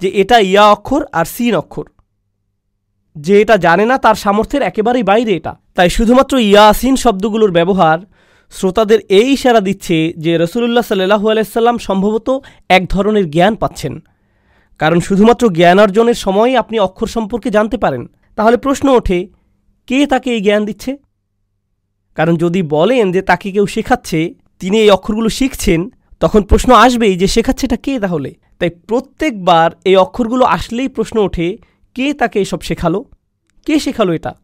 যে 0.00 0.08
এটা 0.08 0.38
ইয়া 0.38 0.70
অক্ষর 0.70 1.04
আর 1.12 1.24
সিন 1.24 1.54
অক্ষর। 1.54 1.84
যে 3.16 3.40
এটা 3.40 3.56
জানে 3.56 3.86
না, 3.86 3.98
তার 3.98 4.14
সামর্থ্যের 4.14 4.62
একেবারেই 4.62 5.02
বাইরে 5.02 5.32
এটা। 5.32 5.56
তাই 5.74 5.90
শুধুমাত্র 5.90 6.38
ইয়াসিন 6.38 6.96
শব্দগুলোর 6.96 7.50
ব্যবহার 7.50 7.98
শ্রোতাদের 8.50 8.98
এই 9.08 9.32
ইশারা 9.32 9.60
দিচ্ছে 9.60 10.12
যে 10.18 10.38
রসুল্লাহ 10.38 10.84
সাল্লাহু 10.84 11.30
আলাইসাল্লাম 11.30 11.78
সম্ভবত 11.78 12.38
এক 12.68 12.82
ধরনের 12.88 13.30
জ্ঞান 13.30 13.54
পাচ্ছেন। 13.54 14.02
কারণ 14.78 15.00
শুধুমাত্র 15.00 15.48
জ্ঞান 15.48 15.78
অর্জনের 15.78 16.14
সময় 16.14 16.56
আপনি 16.56 16.78
অক্ষর 16.78 17.06
সম্পর্কে 17.06 17.50
জানতে 17.50 17.76
পারেন। 17.76 18.06
তাহলে 18.36 18.56
প্রশ্ন 18.56 18.88
ওঠে, 18.88 19.28
কে 19.86 20.06
তাকে 20.06 20.30
এই 20.30 20.40
জ্ঞান 20.40 20.64
দিচ্ছে? 20.64 20.96
কারণ 22.14 22.36
যদি 22.36 22.62
বলেন 22.62 23.12
যে 23.12 23.22
তাকে 23.22 23.52
কেউ 23.52 23.66
শেখাচ্ছে, 23.66 24.34
তিনি 24.60 24.80
এই 24.80 24.90
অক্ষরগুলো 24.90 25.28
শিখছেন, 25.28 25.90
তখন 26.20 26.42
প্রশ্ন 26.42 26.72
আসবেই 26.72 27.16
যে 27.16 27.26
শেখাচ্ছেটা 27.26 27.76
কে 27.76 28.00
তাহলে? 28.00 28.34
তাই 28.58 28.70
প্রত্যেকবার 28.70 29.70
এই 29.84 29.96
অক্ষরগুলো 29.96 30.44
আসলেই 30.44 30.88
প্রশ্ন 30.88 31.18
ওঠে, 31.18 31.58
কে 31.94 32.14
তাকে 32.14 32.40
এসব 32.40 32.60
শেখালো? 32.60 33.04
কে 33.66 33.78
শেখালো 33.78 34.12
এটা? 34.12 34.34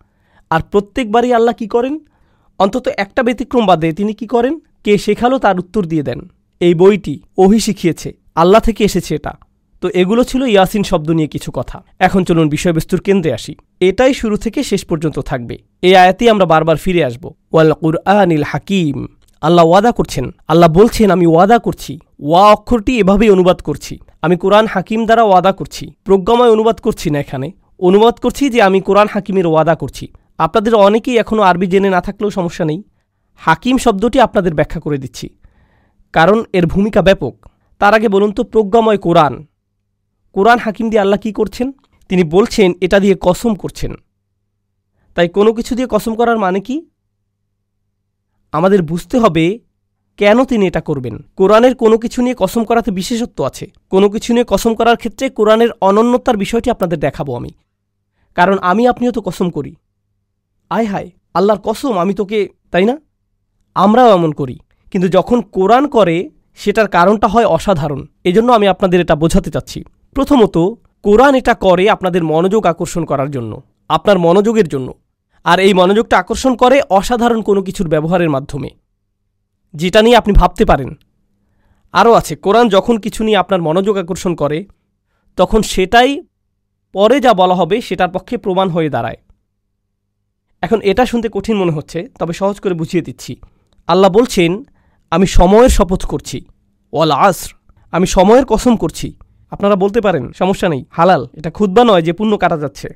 আর 0.51 0.61
প্রত্যেকবারই 0.63 1.33
আল্লাহ 1.33 1.55
কি 1.55 1.67
করেন? 1.67 1.99
অন্তত 2.59 2.89
একটা 2.97 3.23
ব্যতিক্রম 3.23 3.67
বাদে 3.67 3.93
তিনি 3.93 4.13
কি 4.13 4.27
করেন? 4.27 4.61
কে 4.85 4.99
শেখালো 4.99 5.39
তার 5.39 5.59
উত্তর 5.59 5.85
দিয়ে 5.85 6.03
দেন। 6.03 6.21
এই 6.61 6.75
বইটি 6.75 7.21
ওহি 7.39 7.61
শিখিয়েছে, 7.61 8.13
আল্লাহ 8.35 8.61
থেকে 8.61 8.85
এসেছে 8.85 9.15
এটা। 9.15 9.33
তো 9.81 9.89
এগুলো 9.89 10.25
ছিল 10.25 10.43
ইয়াসিন 10.43 10.83
শব্দ 10.83 11.11
নিয়ে 11.11 11.29
কিছু 11.29 11.51
কথা। 11.53 11.85
এখন 11.99 12.25
চলুন 12.25 12.49
বিষয়বস্তুর 12.49 13.01
কেন্দ্রে 13.01 13.33
আসি। 13.33 13.57
এটাই 13.81 14.15
শুরু 14.15 14.37
থেকে 14.37 14.63
শেষ 14.63 14.85
পর্যন্ত 14.85 15.19
থাকবে। 15.19 15.59
এই 15.83 15.97
আয়াতেই 15.97 16.29
আমরা 16.29 16.47
বারবার 16.47 16.77
ফিরে 16.77 17.05
আসব। 17.05 17.33
ওয়াল 17.53 17.73
কুরআনিল 17.73 18.43
হাকিম। 18.43 19.07
আল্লাহ 19.41 19.67
ওয়াদা 19.67 19.93
করছেন। 19.93 20.31
আল্লাহ 20.49 20.71
বলছেন, 20.71 21.11
আমি 21.11 21.27
ওয়াদা 21.27 21.59
করছি। 21.59 21.99
ওয়া 22.23 22.53
অক্ষরটি 22.53 22.99
এভাবেই 22.99 23.31
অনুবাদ 23.31 23.61
করছি। 23.61 23.99
আমি 24.23 24.37
কোরআন 24.37 24.67
হাকিম 24.67 25.05
দ্বারা 25.05 25.23
ওয়াদা 25.23 25.53
করছি। 25.53 25.91
প্রজ্ঞাময় 26.05 26.51
অনুবাদ 26.51 26.81
করছি 26.81 27.11
না 27.11 27.21
এখানে। 27.21 27.53
অনুবাদ 27.79 28.15
করছি 28.15 28.51
যে 28.51 28.63
আমি 28.63 28.81
কোরআন 28.81 29.07
হাকিমের 29.11 29.47
ওয়াদা 29.47 29.75
করছি। 29.75 30.09
আপনাদের 30.39 30.75
অনেকেই 30.75 31.17
এখনও 31.17 31.43
আরবি 31.43 31.67
জেনে 31.67 31.91
না 31.91 32.01
থাকলেও 32.01 32.31
সমস্যা 32.31 32.65
নেই। 32.65 32.83
হাকিম 33.37 33.79
শব্দটি 33.79 34.21
আপনাদের 34.21 34.55
ব্যাখ্যা 34.55 34.81
করে 34.81 34.99
দিচ্ছি। 34.99 35.29
কারণ 36.13 36.45
এর 36.53 36.67
ভূমিকা 36.67 37.03
ব্যাপক। 37.03 37.47
তার 37.79 37.95
আগে 37.95 38.09
বলুন 38.09 38.33
তো, 38.33 38.45
প্রজ্ঞাময় 38.45 38.99
কোরআন। 38.99 39.47
কোরআন 40.33 40.59
হাকিম 40.59 40.91
দিয়ে 40.91 41.01
আল্লাহ 41.01 41.19
কি 41.19 41.33
করছেন? 41.33 41.73
তিনি 42.09 42.25
বলছেন, 42.25 42.73
এটা 42.81 43.01
দিয়ে 43.01 43.17
কসম 43.21 43.55
করছেন। 43.55 43.95
তাই 45.15 45.29
কোনো 45.29 45.53
কিছু 45.53 45.75
দিয়ে 45.75 45.89
কসম 45.91 46.15
করার 46.15 46.39
মানে 46.39 46.61
কি? 46.61 46.87
আমাদের 48.53 48.83
বুঝতে 48.83 49.19
হবে 49.19 49.59
কেন 50.17 50.45
তিনি 50.45 50.67
এটা 50.67 50.81
করবেন। 50.81 51.19
কোরআনের 51.37 51.75
কোনো 51.75 51.99
কিছু 51.99 52.23
নিয়ে 52.23 52.35
কসম 52.39 52.65
করাতে 52.65 52.91
বিশেষত্ব 52.91 53.45
আছে। 53.45 53.71
কোনো 53.91 54.11
কিছু 54.11 54.33
নিয়ে 54.33 54.45
কসম 54.49 54.75
করার 54.75 54.97
ক্ষেত্রে 54.97 55.29
কোরআনের 55.29 55.69
অনন্যতার 55.81 56.37
বিষয়টি 56.37 56.71
আপনাদের 56.71 56.99
দেখাবো 56.99 57.37
আমি। 57.37 57.49
কারণ 58.35 58.59
আমি 58.59 58.87
আপনিও 58.87 59.13
তো 59.13 59.21
কসম 59.21 59.51
করি। 59.51 59.75
আয় 60.71 60.85
হায়, 60.85 61.11
আল্লাহর 61.35 61.61
কসম, 61.65 61.99
আমি 61.99 62.15
তোকে, 62.15 62.49
তাই 62.71 62.85
না? 62.85 62.99
আমরাও 63.75 64.13
এমন 64.13 64.33
করি। 64.33 64.59
কিন্তু 64.91 65.09
যখন 65.09 65.41
কোরআন 65.41 65.89
করে, 65.89 66.31
সেটার 66.57 66.89
কারণটা 66.89 67.27
হয় 67.27 67.45
অসাধারণ। 67.45 68.07
এজন্য 68.25 68.53
আমি 68.53 68.69
আপনাদের 68.69 69.01
এটা 69.01 69.15
বোঝাতে 69.15 69.51
চাচ্ছি। 69.51 69.85
প্রথমত, 70.15 70.59
কোরআন 71.03 71.35
এটা 71.35 71.55
করে 71.55 71.91
আপনাদের 71.91 72.25
মনোযোগ 72.25 72.67
আকর্ষণ 72.67 73.05
করার 73.05 73.31
জন্য, 73.31 73.63
আপনার 73.89 74.19
মনোযোগের 74.19 74.69
জন্য। 74.69 74.95
আর 75.49 75.59
এই 75.61 75.73
মনোযোগটা 75.75 76.19
আকর্ষণ 76.19 76.57
করে 76.57 76.83
অসাধারণ 76.91 77.41
কোনো 77.43 77.63
কিছুর 77.63 77.89
ব্যবহারের 77.89 78.31
মাধ্যমে। 78.31 78.71
যেটা 79.75 80.03
নিয়ে 80.03 80.17
আপনি 80.17 80.33
ভাবতে 80.33 80.65
পারেন। 80.65 80.91
আরও 81.93 82.13
আছে, 82.13 82.37
কোরআন 82.37 82.69
যখন 82.69 82.97
কিছু 82.97 83.25
নিয়ে 83.25 83.37
আপনার 83.37 83.63
মনোযোগ 83.63 83.97
আকর্ষণ 83.97 84.35
করে, 84.35 84.59
তখন 85.37 85.63
সেটাই 85.63 86.11
পরে 86.93 87.21
যা 87.21 87.35
বলা 87.35 87.55
হবে 87.55 87.81
সেটার 87.81 88.09
পক্ষে 88.09 88.39
প্রমাণ 88.39 88.69
হয়ে 88.69 88.89
দাঁড়ায়। 88.89 89.17
এখন 90.61 90.81
এটা 90.81 91.07
শুনতে 91.07 91.29
কঠিন 91.33 91.57
মনে 91.57 91.73
হচ্ছে, 91.73 92.09
তবে 92.19 92.33
সহজ 92.33 92.61
করে 92.61 92.75
বুঝিয়ে 92.75 93.03
দিচ্ছি। 93.03 93.33
আল্লাহ 93.87 94.11
বলছেন, 94.11 94.65
আমি 95.11 95.27
সময়ের 95.27 95.69
শপথ 95.69 96.05
করছি। 96.05 96.39
ওয়াল 96.93 97.11
আসর, 97.11 97.51
আমি 97.91 98.07
সময়ের 98.07 98.45
কসম 98.45 98.77
করছি। 98.77 99.09
আপনারা 99.51 99.77
বলতে 99.77 100.01
পারেন, 100.01 100.33
সমস্যা 100.33 100.69
নেই, 100.69 100.85
হালাল। 100.91 101.23
এটা 101.35 101.51
ক্ষুদ্বা 101.51 101.83
নয় 101.85 102.03
যে 102.03 102.13
পুণ্য 102.13 102.39
কাটা 102.39 102.57
যাচ্ছে। 102.57 102.89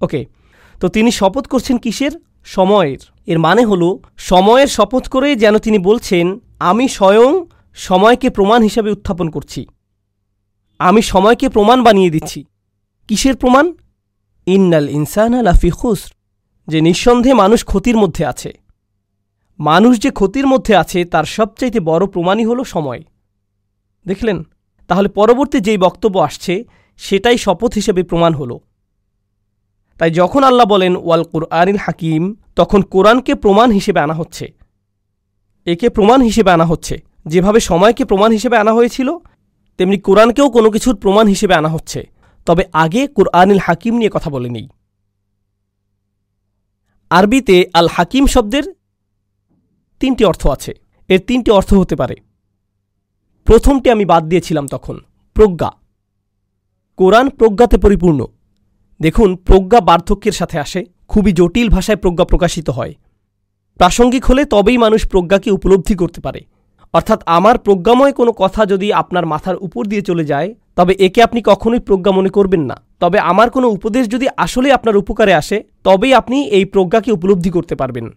ওকে 0.00 0.39
তো 0.80 0.88
তিনি 0.88 1.10
শপথ 1.10 1.46
করছেন 1.46 1.78
কিসের? 1.78 2.10
সময়ের। 2.44 2.98
এর 3.26 3.38
মানে 3.38 3.64
হলো, 3.64 4.00
সময়ের 4.16 4.66
শপথ 4.66 5.08
করে 5.08 5.36
যেন 5.36 5.58
তিনি 5.58 5.78
বলছেন, 5.78 6.40
আমি 6.58 6.88
স্বয়ং 6.88 7.44
সময়কে 7.74 8.30
প্রমাণ 8.30 8.62
হিসাবে 8.62 8.90
উত্থাপন 8.90 9.30
করছি। 9.30 9.66
আমি 10.78 11.02
সময়কে 11.02 11.48
প্রমাণ 11.48 11.82
বানিয়ে 11.82 12.10
দিচ্ছি। 12.10 12.44
কিসের 13.08 13.36
প্রমাণ? 13.36 13.72
ইন্নাল 14.46 14.90
ইনসান 14.90 15.42
লাফি 15.42 15.70
খুসর। 15.70 16.10
যে 16.68 16.80
নিঃসন্দেহে 16.80 17.34
মানুষ 17.34 17.64
ক্ষতির 17.64 17.96
মধ্যে 17.96 18.26
আছে। 18.26 18.52
মানুষ 19.58 20.00
যে 20.00 20.10
ক্ষতির 20.10 20.46
মধ্যে 20.46 20.76
আছে, 20.76 21.04
তার 21.04 21.24
সবচাইতে 21.24 21.80
বড় 21.80 22.06
প্রমাণই 22.06 22.44
হলো 22.44 22.64
সময়। 22.64 23.02
দেখলেন? 24.06 24.46
তাহলে 24.88 25.08
পরবর্তী 25.08 25.60
যেই 25.60 25.78
বক্তব্য 25.78 26.18
আসছে, 26.18 26.64
সেটাই 26.96 27.38
শপথ 27.38 27.74
হিসেবে 27.74 28.02
প্রমাণ 28.02 28.34
হলো। 28.34 28.60
তাই 30.00 30.10
যখন 30.10 30.44
আল্লাহ 30.44 30.66
বলেন, 30.66 30.96
ওয়াল 30.96 31.22
কুরআনিল 31.22 31.76
হাকিম 31.76 32.36
তখন 32.56 32.82
কোরআনকে 32.82 33.34
প্রমাণ 33.34 33.70
হিসেবে 33.70 34.00
আনা 34.00 34.14
হচ্ছে। 34.14 34.52
একে 35.66 35.88
প্রমাণ 35.88 36.22
হিসেবে 36.22 36.50
আনা 36.50 36.64
হচ্ছে। 36.64 37.02
যেভাবে 37.26 37.60
সময়কে 37.60 38.04
প্রমাণ 38.04 38.32
হিসেবে 38.32 38.56
আনা 38.56 38.72
হয়েছিল, 38.72 39.18
তেমনি 39.78 39.98
কোরআনকেও 39.98 40.50
কোনো 40.50 40.70
কিছুর 40.70 40.96
প্রমাণ 40.96 41.26
হিসেবে 41.26 41.54
আনা 41.54 41.68
হচ্ছে। 41.68 42.08
তবে 42.46 42.64
আগে 42.72 43.06
কুরআনিল 43.06 43.58
হাকিম 43.62 43.94
নিয়ে 43.94 44.10
কথা 44.12 44.30
বলে 44.30 44.48
নেই। 44.48 44.68
আরবিতে 47.10 47.64
আল 47.74 47.88
হাকিম 47.92 48.26
শব্দের 48.26 48.74
তিনটি 50.00 50.24
অর্থ 50.24 50.46
আছে। 50.46 50.74
এর 51.08 51.20
তিনটি 51.26 51.50
অর্থ 51.50 51.74
হতে 51.74 51.96
পারে। 51.96 52.14
প্রথমটি 53.44 53.90
আমি 53.90 54.04
বাদ 54.04 54.28
দিয়েছিলাম 54.28 54.66
তখন, 54.66 55.00
প্রজ্ঞা। 55.34 55.72
কোরআন 56.96 57.28
প্রজ্ঞাতে 57.28 57.78
পরিপূর্ণ। 57.78 58.26
দেখুন, 59.00 59.36
প্রজ্ঞা 59.36 59.80
বার্ধক্যের 59.80 60.32
সাথে 60.32 60.58
আসে, 60.58 60.84
খুবই 61.08 61.32
জটিল 61.32 61.68
ভাষায় 61.68 61.96
প্রজ্ঞা 61.96 62.24
প্রকাশিত 62.24 62.70
হয়। 62.70 62.94
প্রাসঙ্গিক 63.76 64.24
হলে 64.24 64.44
তবেই 64.44 64.78
মানুষ 64.78 65.08
প্রজ্ঞাকে 65.08 65.50
উপলব্ধি 65.50 65.94
করতে 65.94 66.20
পারে। 66.20 66.40
অর্থাৎ 66.92 67.22
আমার 67.26 67.58
প্রজ্ঞাময় 67.58 68.12
কোনো 68.12 68.32
কথা 68.32 68.66
যদি 68.66 68.92
আপনার 68.92 69.26
মাথার 69.26 69.56
উপর 69.56 69.86
দিয়ে 69.86 70.02
চলে 70.02 70.24
যায়, 70.24 70.54
তবে 70.76 70.92
একে 70.98 71.22
আপনি 71.22 71.42
কখনোই 71.42 71.78
প্রজ্ঞা 71.78 72.12
মনে 72.12 72.28
করবেন 72.28 72.60
না। 72.60 72.82
তবে 73.00 73.18
আমার 73.18 73.50
কোনো 73.50 73.68
উপদেশ 73.68 74.08
যদি 74.08 74.26
আসলে 74.36 74.72
আপনার 74.72 74.96
উপকারে 74.96 75.34
আসে, 75.34 75.62
তবেই 75.84 76.14
আপনি 76.14 76.48
এই 76.48 76.64
প্রজ্ঞাকে 76.64 77.12
উপলব্ধি 77.12 77.50
করতে 77.50 77.74
পারবেন। 77.74 78.10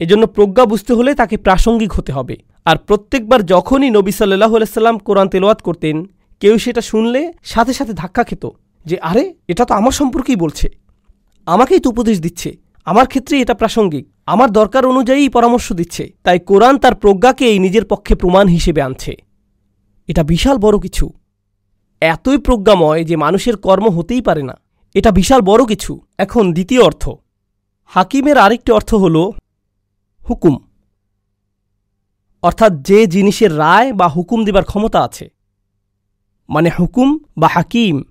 এজন্য 0.00 0.26
প্রজ্ঞা 0.26 0.64
বুঝতে 0.64 0.92
হলে 0.94 1.14
তাকে 1.14 1.36
প্রাসঙ্গিক 1.36 1.92
হতে 1.92 2.12
হবে। 2.12 2.36
আর 2.66 2.76
প্রত্যেকবার 2.78 3.46
যখনই 3.46 3.90
নবী 3.90 4.12
সাল্লাহ 4.12 4.52
সাল্লাম 4.64 4.98
কোরআন 4.98 5.28
তেলোয়াত 5.28 5.60
করতেন, 5.62 6.06
কেউ 6.40 6.58
সেটা 6.58 6.80
শুনলে 6.80 7.32
সাথে 7.42 7.72
সাথে 7.72 7.92
ধাক্কা 7.92 8.24
খেত। 8.24 8.44
যে, 8.88 8.98
আরে, 8.98 9.34
এটা 9.48 9.64
তো 9.64 9.74
আমার 9.74 9.92
সম্পর্কেই 9.92 10.36
বলছে। 10.36 10.68
আমাকেই 11.46 11.80
তো 11.80 11.90
উপদেশ 11.90 12.20
দিচ্ছে। 12.20 12.56
আমার 12.84 13.06
ক্ষেত্রে 13.06 13.40
এটা 13.40 13.54
প্রাসঙ্গিক। 13.54 14.08
আমার 14.26 14.50
দরকার 14.50 14.86
অনুযায়ী 14.86 15.28
পরামর্শ 15.28 15.72
দিচ্ছে। 15.72 16.12
তাই 16.22 16.38
কোরআন 16.38 16.78
তার 16.78 16.94
প্রজ্ঞাকে 16.94 17.44
এই 17.44 17.58
নিজের 17.58 17.84
পক্ষে 17.84 18.14
প্রমাণ 18.14 18.48
হিসেবে 18.48 18.82
আনছে। 18.82 19.16
এটা 20.08 20.22
বিশাল 20.22 20.58
বড় 20.58 20.78
কিছু। 20.78 21.10
এতই 22.00 22.38
প্রজ্ঞাময় 22.38 23.04
যে 23.04 23.16
মানুষের 23.16 23.56
কর্ম 23.56 23.88
হতেই 23.88 24.22
পারে 24.22 24.42
না। 24.42 24.54
এটা 24.94 25.10
বিশাল 25.10 25.40
বড় 25.40 25.66
কিছু। 25.66 26.00
এখন 26.18 26.52
দ্বিতীয় 26.52 26.82
অর্থ। 26.82 27.08
হাকিমের 27.86 28.38
আরেকটি 28.38 28.72
অর্থ 28.72 28.94
হল 28.94 29.30
হুকুম। 30.30 30.58
অর্থাৎ 32.42 32.72
যে 32.72 33.06
জিনিসের 33.06 33.58
রায় 33.58 33.92
বা 33.92 34.08
হুকুম 34.08 34.44
দেবার 34.44 34.64
ক্ষমতা 34.64 35.04
আছে। 35.04 35.30
মানে 36.48 36.70
হুকুম 36.78 37.18
বা 37.38 37.48
হাকিম 37.48 38.04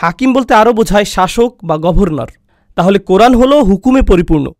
হাকিম 0.00 0.32
বলতে 0.32 0.54
আরও 0.54 0.72
বোঝায় 0.72 1.04
শাসক 1.04 1.54
বা 1.64 1.78
গভর্নর। 1.78 2.30
তাহলে 2.76 2.98
কোরআন 2.98 3.34
হল 3.34 3.62
হুকুমে 3.62 4.02
পরিপূর্ণ। 4.02 4.52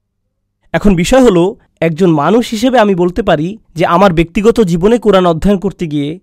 এখন 0.73 0.95
বিষয় 0.95 1.23
হলো, 1.23 1.57
একজন 1.80 2.11
মানুষ 2.11 2.50
হিসেবে 2.50 2.78
আমি 2.78 2.95
বলতে 2.95 3.23
পারি 3.23 3.59
যে 3.75 3.87
আমার 3.87 4.12
ব্যক্তিগত 4.12 4.61
জীবনে 4.61 4.99
কোরআন 4.99 5.26
অধ্যয়ন 5.26 5.59
করতে 5.59 5.87
গিয়ে 5.87 6.21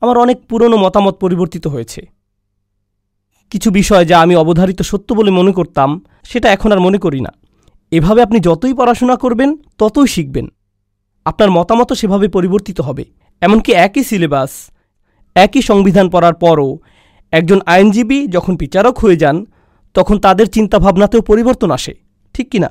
আমার 0.00 0.18
অনেক 0.18 0.46
পুরনো 0.48 0.76
মতামত 0.76 1.14
পরিবর্তিত 1.14 1.66
হয়েছে। 1.66 2.00
কিছু 3.50 3.70
বিষয় 3.70 4.04
যা 4.04 4.20
আমি 4.20 4.36
অবধারিত 4.36 4.82
সত্য 4.82 5.14
বলে 5.14 5.30
মনে 5.30 5.52
করতাম, 5.52 6.04
সেটা 6.22 6.52
এখন 6.52 6.72
আর 6.72 6.80
মনে 6.80 6.98
করি 6.98 7.20
না। 7.20 7.32
এভাবে 7.90 8.22
আপনি 8.22 8.40
যতই 8.40 8.74
পড়াশোনা 8.74 9.16
করবেন, 9.16 9.56
ততই 9.78 10.06
শিখবেন। 10.06 10.48
আপনার 11.24 11.50
মতামতও 11.50 11.94
সেভাবে 11.94 12.28
পরিবর্তিত 12.28 12.80
হবে। 12.80 13.04
এমনকি 13.40 13.72
একই 13.72 14.04
সিলেবাস 14.04 14.50
একই 15.34 15.62
সংবিধান 15.62 16.10
পড়ার 16.10 16.34
পরও 16.34 16.78
একজন 17.32 17.58
আইনজীবী 17.74 18.18
যখন 18.26 18.52
বিচারক 18.56 18.94
হয়ে 18.98 19.20
যান, 19.22 19.36
তখন 19.94 20.16
তাদের 20.18 20.46
চিন্তাভাবনাতেও 20.46 21.22
পরিবর্তন 21.30 21.70
আসে, 21.78 21.94
ঠিক 22.34 22.46
কিনা? 22.52 22.70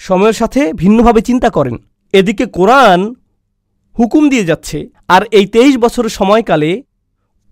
সময়ের 0.00 0.36
সাথে 0.40 0.60
ভিন্নভাবে 0.72 1.20
চিন্তা 1.28 1.48
করেন। 1.56 1.76
এদিকে 2.14 2.44
কোরআন 2.58 3.00
হুকুম 3.96 4.22
দিয়ে 4.32 4.48
যাচ্ছে, 4.50 4.78
আর 5.14 5.22
এই 5.38 5.46
তেইশ 5.54 5.74
বছরের 5.84 6.12
সময়কালে 6.18 6.70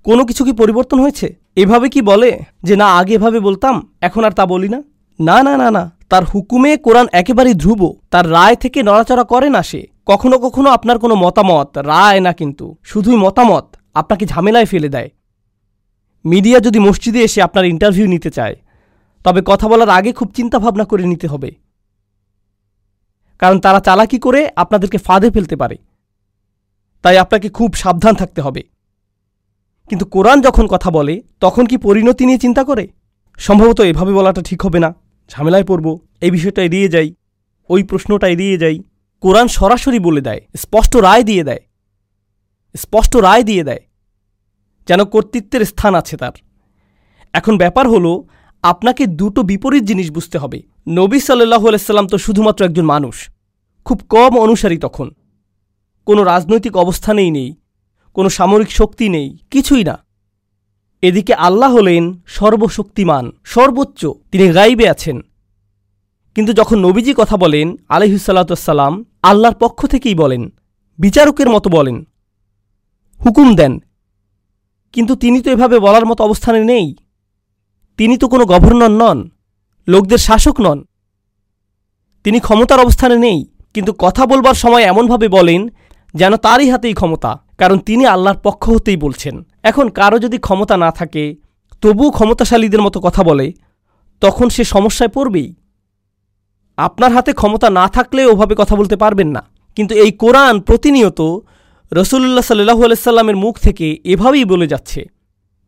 কোনো 0.06 0.23
কিছু 0.28 0.42
কি 0.47 0.52
পরিবর্তন 0.52 0.99
হয়েছে? 1.00 1.28
এভাবে 1.62 1.87
কি 1.94 2.00
বলে 2.11 2.30
যে, 2.62 2.75
না, 2.76 2.87
আগে 3.00 3.12
এভাবে 3.14 3.38
বলতাম, 3.40 3.75
এখন 4.00 4.23
আর 4.25 4.35
তা 4.38 4.44
বলি 4.47 4.68
না 4.75 4.80
না 5.18 5.37
না 5.47 5.54
না 5.62 5.68
না, 5.76 5.85
তার 6.11 6.25
হুকুমে 6.25 6.73
কোরআন 6.76 7.06
একেবারেই 7.12 7.56
ধ্রুব, 7.62 7.83
তার 8.12 8.26
রায় 8.30 8.56
থেকে 8.62 8.78
নড়াচড়া 8.83 9.25
করে 9.33 9.49
না 9.56 9.62
সে। 9.62 9.80
কখনো 10.06 10.37
কখনো 10.38 10.68
আপনার 10.71 10.97
কোনো 10.99 11.14
মতামত, 11.14 11.68
রায় 11.92 12.21
না 12.26 12.33
কিন্তু, 12.33 12.66
শুধুই 12.85 13.18
মতামত 13.25 13.66
আপনাকে 13.94 14.25
ঝামেলায় 14.26 14.68
ফেলে 14.73 14.88
দেয়। 14.88 15.11
মিডিয়া 16.25 16.61
যদি 16.61 16.78
মসজিদে 16.78 17.21
এসে 17.21 17.43
আপনার 17.43 17.64
ইন্টারভিউ 17.64 18.07
নিতে 18.07 18.31
চায়, 18.31 18.57
তবে 19.25 19.43
কথা 19.45 19.69
বলার 19.69 19.90
আগে 19.90 20.12
খুব 20.12 20.33
চিন্তাভাবনা 20.35 20.85
করে 20.85 21.04
নিতে 21.07 21.26
হবে। 21.26 21.54
কারণ 23.38 23.61
তারা 23.61 23.81
চালাকি 23.81 24.19
করে 24.19 24.50
আপনাদেরকে 24.57 24.99
ফাঁদে 24.99 25.31
ফেলতে 25.31 25.57
পারে। 25.57 25.76
তাই 27.02 27.19
আপনাকে 27.19 27.49
খুব 27.49 27.75
সাবধান 27.75 28.14
থাকতে 28.14 28.40
হবে। 28.40 28.62
কিন্তু 29.88 30.04
কোরআন 30.04 30.40
যখন 30.40 30.66
কথা 30.66 30.90
বলে, 30.90 31.23
তখন 31.40 31.66
কি 31.66 31.76
পরিণতি 31.76 32.26
নিয়ে 32.26 32.38
চিন্তা 32.38 32.64
করে? 32.64 32.88
সম্ভবত 33.38 33.81
এভাবে 33.81 34.12
বলাটা 34.12 34.43
ঠিক 34.43 34.62
হবে 34.62 34.78
না। 34.78 34.95
ঝামেলায় 35.31 35.64
পড়ব, 35.64 35.87
এই 36.21 36.31
বিষয়টা 36.31 36.62
এড়িয়ে 36.62 36.88
যাই, 36.88 37.14
ওই 37.71 37.83
প্রশ্নটা 37.83 38.28
এড়িয়ে 38.28 38.59
যাই। 38.59 38.78
কোরআন 39.21 39.49
সরাসরি 39.49 39.99
বলে 39.99 40.21
দেয়, 40.21 40.40
স্পষ্ট 40.57 40.97
রায় 40.97 41.23
দিয়ে 41.23 41.45
দেয়, 41.45 41.62
স্পষ্ট 42.76 43.16
রায় 43.16 43.43
দিয়ে 43.43 43.64
দেয়। 43.64 43.83
যেন 44.88 45.04
কর্তৃত্বের 45.04 45.64
স্থান 45.64 45.94
আছে 45.94 46.16
তার। 46.16 46.32
এখন 47.32 47.58
ব্যাপার 47.58 47.88
হলো, 47.88 48.24
আপনাকে 48.62 49.06
দুটো 49.06 49.42
বিপরীত 49.42 49.82
জিনিস 49.82 50.10
বুঝতে 50.10 50.38
হবে। 50.38 50.62
নবী 50.88 51.20
সাল্লাহ 51.20 51.66
আলাইসাল্লাম 51.66 52.06
তো 52.06 52.18
শুধুমাত্র 52.18 52.64
একজন 52.64 52.84
মানুষ। 52.84 53.30
খুব 53.84 54.00
কম 54.08 54.38
অনুসারী 54.38 54.78
তখন। 54.78 55.10
কোনো 56.06 56.24
রাজনৈতিক 56.24 56.76
অবস্থানেই 56.76 57.30
নেই, 57.30 57.54
কোনো 58.14 58.28
সামরিক 58.28 58.70
শক্তি 58.70 59.08
নেই, 59.08 59.38
কিছুই 59.50 59.84
না। 59.84 60.04
এদিকে 61.02 61.34
আল্লাহ 61.34 61.72
হলেন 61.72 62.20
সর্বশক্তিমান, 62.26 63.32
সর্বোচ্চ, 63.44 64.06
তিনি 64.06 64.48
গাইবে 64.48 64.88
আছেন। 64.88 65.20
কিন্তু 66.34 66.52
যখন 66.52 66.78
নবীজি 66.78 67.14
কথা 67.16 67.36
বলেন 67.36 67.76
আলহিসাল্লাতাম 67.88 69.04
আল্লাহর 69.22 69.54
পক্ষ 69.54 69.86
থেকেই 69.86 70.14
বলেন, 70.14 70.52
বিচারকের 70.98 71.48
মতো 71.50 71.70
বলেন, 71.70 72.06
হুকুম 73.24 73.54
দেন 73.54 73.82
কিন্তু 74.94 75.12
তিনি 75.22 75.38
তো 75.44 75.48
এভাবে 75.54 75.76
বলার 75.86 76.04
মতো 76.10 76.20
অবস্থানে 76.28 76.60
নেই। 76.72 76.86
তিনি 77.98 78.14
তো 78.22 78.26
কোনো 78.32 78.44
গভর্নর 78.52 78.92
নন, 79.00 79.18
লোকদের 79.88 80.20
শাসক 80.26 80.56
নন। 80.64 80.78
তিনি 82.24 82.38
ক্ষমতার 82.46 82.84
অবস্থানে 82.84 83.16
নেই, 83.26 83.38
কিন্তু 83.74 83.92
কথা 84.04 84.22
বলবার 84.30 84.56
সময় 84.62 84.84
এমনভাবে 84.90 85.26
বলেন 85.36 85.60
যেন 86.14 86.32
তারই 86.36 86.68
হাতেই 86.72 86.94
ক্ষমতা, 87.00 87.32
কারণ 87.60 87.78
তিনি 87.88 88.04
আল্লাহর 88.14 88.42
পক্ষ 88.46 88.62
হতেই 88.74 88.98
বলছেন। 89.04 89.34
এখন 89.70 89.86
কারও 89.98 90.18
যদি 90.24 90.38
ক্ষমতা 90.46 90.74
না 90.84 90.90
থাকে, 90.98 91.24
তবুও 91.82 92.10
ক্ষমতাশালীদের 92.16 92.84
মতো 92.86 92.98
কথা 93.06 93.22
বলে, 93.28 93.46
তখন 94.22 94.46
সে 94.54 94.62
সমস্যায় 94.74 95.12
পড়বেই। 95.16 95.48
আপনার 96.78 97.10
হাতে 97.16 97.32
ক্ষমতা 97.40 97.68
না 97.78 97.84
থাকলে 97.96 98.20
ওভাবে 98.32 98.54
কথা 98.60 98.74
বলতে 98.80 98.96
পারবেন 99.02 99.28
না, 99.36 99.42
কিন্তু 99.76 99.92
এই 100.04 100.10
কোরআন 100.22 100.54
প্রতিনিয়ত 100.68 101.20
রসুল্লাহ 101.92 102.44
সাল্লাহু 102.50 102.80
আলাইসাল্লামের 102.84 103.36
মুখ 103.36 103.54
থেকে 103.58 103.86
এভাবেই 104.04 104.44
বলে 104.44 104.66
যাচ্ছে, 104.66 105.00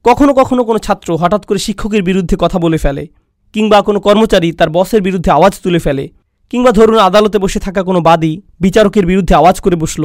কখনো 0.05 0.33
কখনো 0.35 0.63
কোনো 0.65 0.79
ছাত্র 0.79 1.09
হঠাৎ 1.17 1.43
করে 1.47 1.59
শিক্ষকের 1.59 2.03
বিরুদ্ধে 2.03 2.37
কথা 2.41 2.59
বলে 2.59 2.79
ফেলে, 2.79 3.05
কিংবা 3.55 3.79
কোনো 3.83 3.99
কর্মচারী 4.01 4.49
তার 4.53 4.71
বসের 4.71 5.03
বিরুদ্ধে 5.03 5.31
আওয়াজ 5.31 5.55
তুলে 5.65 5.79
ফেলে, 5.79 6.05
কিংবা 6.53 6.71
ধরুন 6.79 6.99
আদালতে 6.99 7.39
বসে 7.39 7.61
থাকা 7.61 7.81
কোনো 7.83 8.01
বাদী 8.01 8.33
বিচারকের 8.61 9.05
বিরুদ্ধে 9.07 9.35
আওয়াজ 9.35 9.57
করে 9.61 9.77
বসল, 9.77 10.05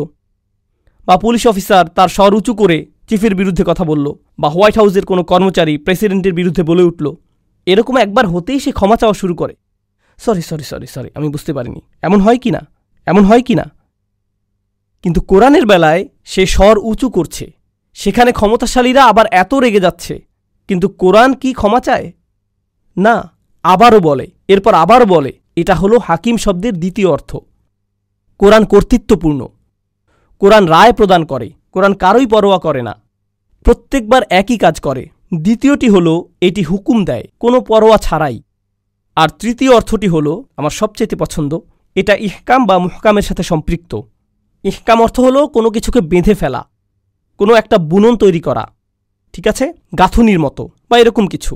বা 1.07 1.15
পুলিশ 1.17 1.43
অফিসার 1.47 1.85
তার 1.97 2.09
স্বর 2.09 2.31
উঁচু 2.39 2.53
করে 2.55 2.77
চিফের 3.09 3.33
বিরুদ্ধে 3.35 3.63
কথা 3.63 3.83
বলল, 3.83 4.05
বা 4.39 4.47
হোয়াইট 4.49 4.75
হাউসের 4.77 5.05
কোনো 5.05 5.21
কর্মচারী 5.23 5.73
প্রেসিডেন্টের 5.77 6.33
বিরুদ্ধে 6.33 6.63
বলে 6.63 6.83
উঠল। 6.83 7.05
এরকম 7.67 7.95
একবার 7.97 8.25
হতেই 8.27 8.59
সে 8.59 8.71
ক্ষমা 8.71 8.95
চাওয়া 8.95 9.13
শুরু 9.13 9.33
করে। 9.35 9.53
সরি 10.19 10.41
সরি 10.41 10.63
সরি 10.63 10.87
সরি, 10.87 11.09
আমি 11.15 11.27
বুঝতে 11.29 11.51
পারিনি। 11.53 11.81
এমন 12.01 12.19
হয় 12.19 12.39
কি 12.43 12.51
না? 12.51 12.61
এমন 13.07 13.23
হয় 13.23 13.41
কি 13.41 13.55
না? 13.55 13.65
কিন্তু 15.01 15.21
কোরআনের 15.21 15.65
বেলায় 15.65 16.07
সে 16.23 16.45
স্বর 16.45 16.79
উঁচু 16.83 17.09
করছে। 17.09 17.51
সেখানে 17.93 18.31
ক্ষমতাশালীরা 18.31 19.05
আবার 19.05 19.25
এত 19.31 19.53
রেগে 19.53 19.79
যাচ্ছে। 19.79 20.25
কিন্তু 20.67 20.89
কোরআন 20.89 21.33
কি 21.33 21.53
ক্ষমা 21.53 21.79
চায়? 21.79 22.11
না, 22.97 23.31
আবারও 23.63 23.99
বলে, 23.99 24.31
এরপর 24.47 24.73
আবার 24.73 25.05
বলে, 25.05 25.33
এটা 25.55 25.75
হলো 25.75 25.99
হাকিম 25.99 26.37
শব্দের 26.37 26.73
দ্বিতীয় 26.73 27.09
অর্থ। 27.09 27.37
কোরআন 28.37 28.65
কর্তৃত্বপূর্ণ। 28.65 29.47
কোরআন 30.39 30.65
রায় 30.65 30.93
প্রদান 30.93 31.25
করে, 31.25 31.51
কোরআন 31.71 31.93
কারোই 31.93 32.25
পরোয়া 32.25 32.59
করে 32.59 32.81
না। 32.81 32.95
প্রত্যেকবার 33.63 34.21
একই 34.29 34.57
কাজ 34.57 34.79
করে। 34.79 35.09
দ্বিতীয়টি 35.33 35.89
হল, 35.89 36.21
এটি 36.41 36.63
হুকুম 36.63 37.05
দেয়, 37.05 37.27
কোনো 37.39 37.61
পরোয়া 37.61 37.97
ছাড়াই। 37.97 38.41
আর 39.15 39.29
তৃতীয় 39.29 39.75
অর্থটি 39.75 40.07
হল, 40.07 40.43
আমার 40.57 40.69
সবচেয়ে 40.69 41.15
পছন্দ, 41.15 41.59
এটা 41.95 42.15
ইহকাম 42.15 42.65
বা 42.65 42.77
মুহকামের 42.77 43.21
সাথে 43.21 43.43
সম্পৃক্ত। 43.43 44.01
ইহকাম 44.63 44.97
অর্থ 45.05 45.17
হল 45.25 45.37
কোনো 45.55 45.69
কিছুকে 45.75 45.99
বেঁধে 46.11 46.33
ফেলা, 46.41 46.61
কোনো 47.39 47.51
একটা 47.61 47.77
বুনন 47.89 48.13
তৈরি 48.23 48.41
করা, 48.47 48.63
ঠিক 49.33 49.45
আছে? 49.51 49.65
গাঁথুনির 49.99 50.39
মতো 50.45 50.63
বা 50.89 50.95
এরকম 51.01 51.25
কিছু। 51.33 51.53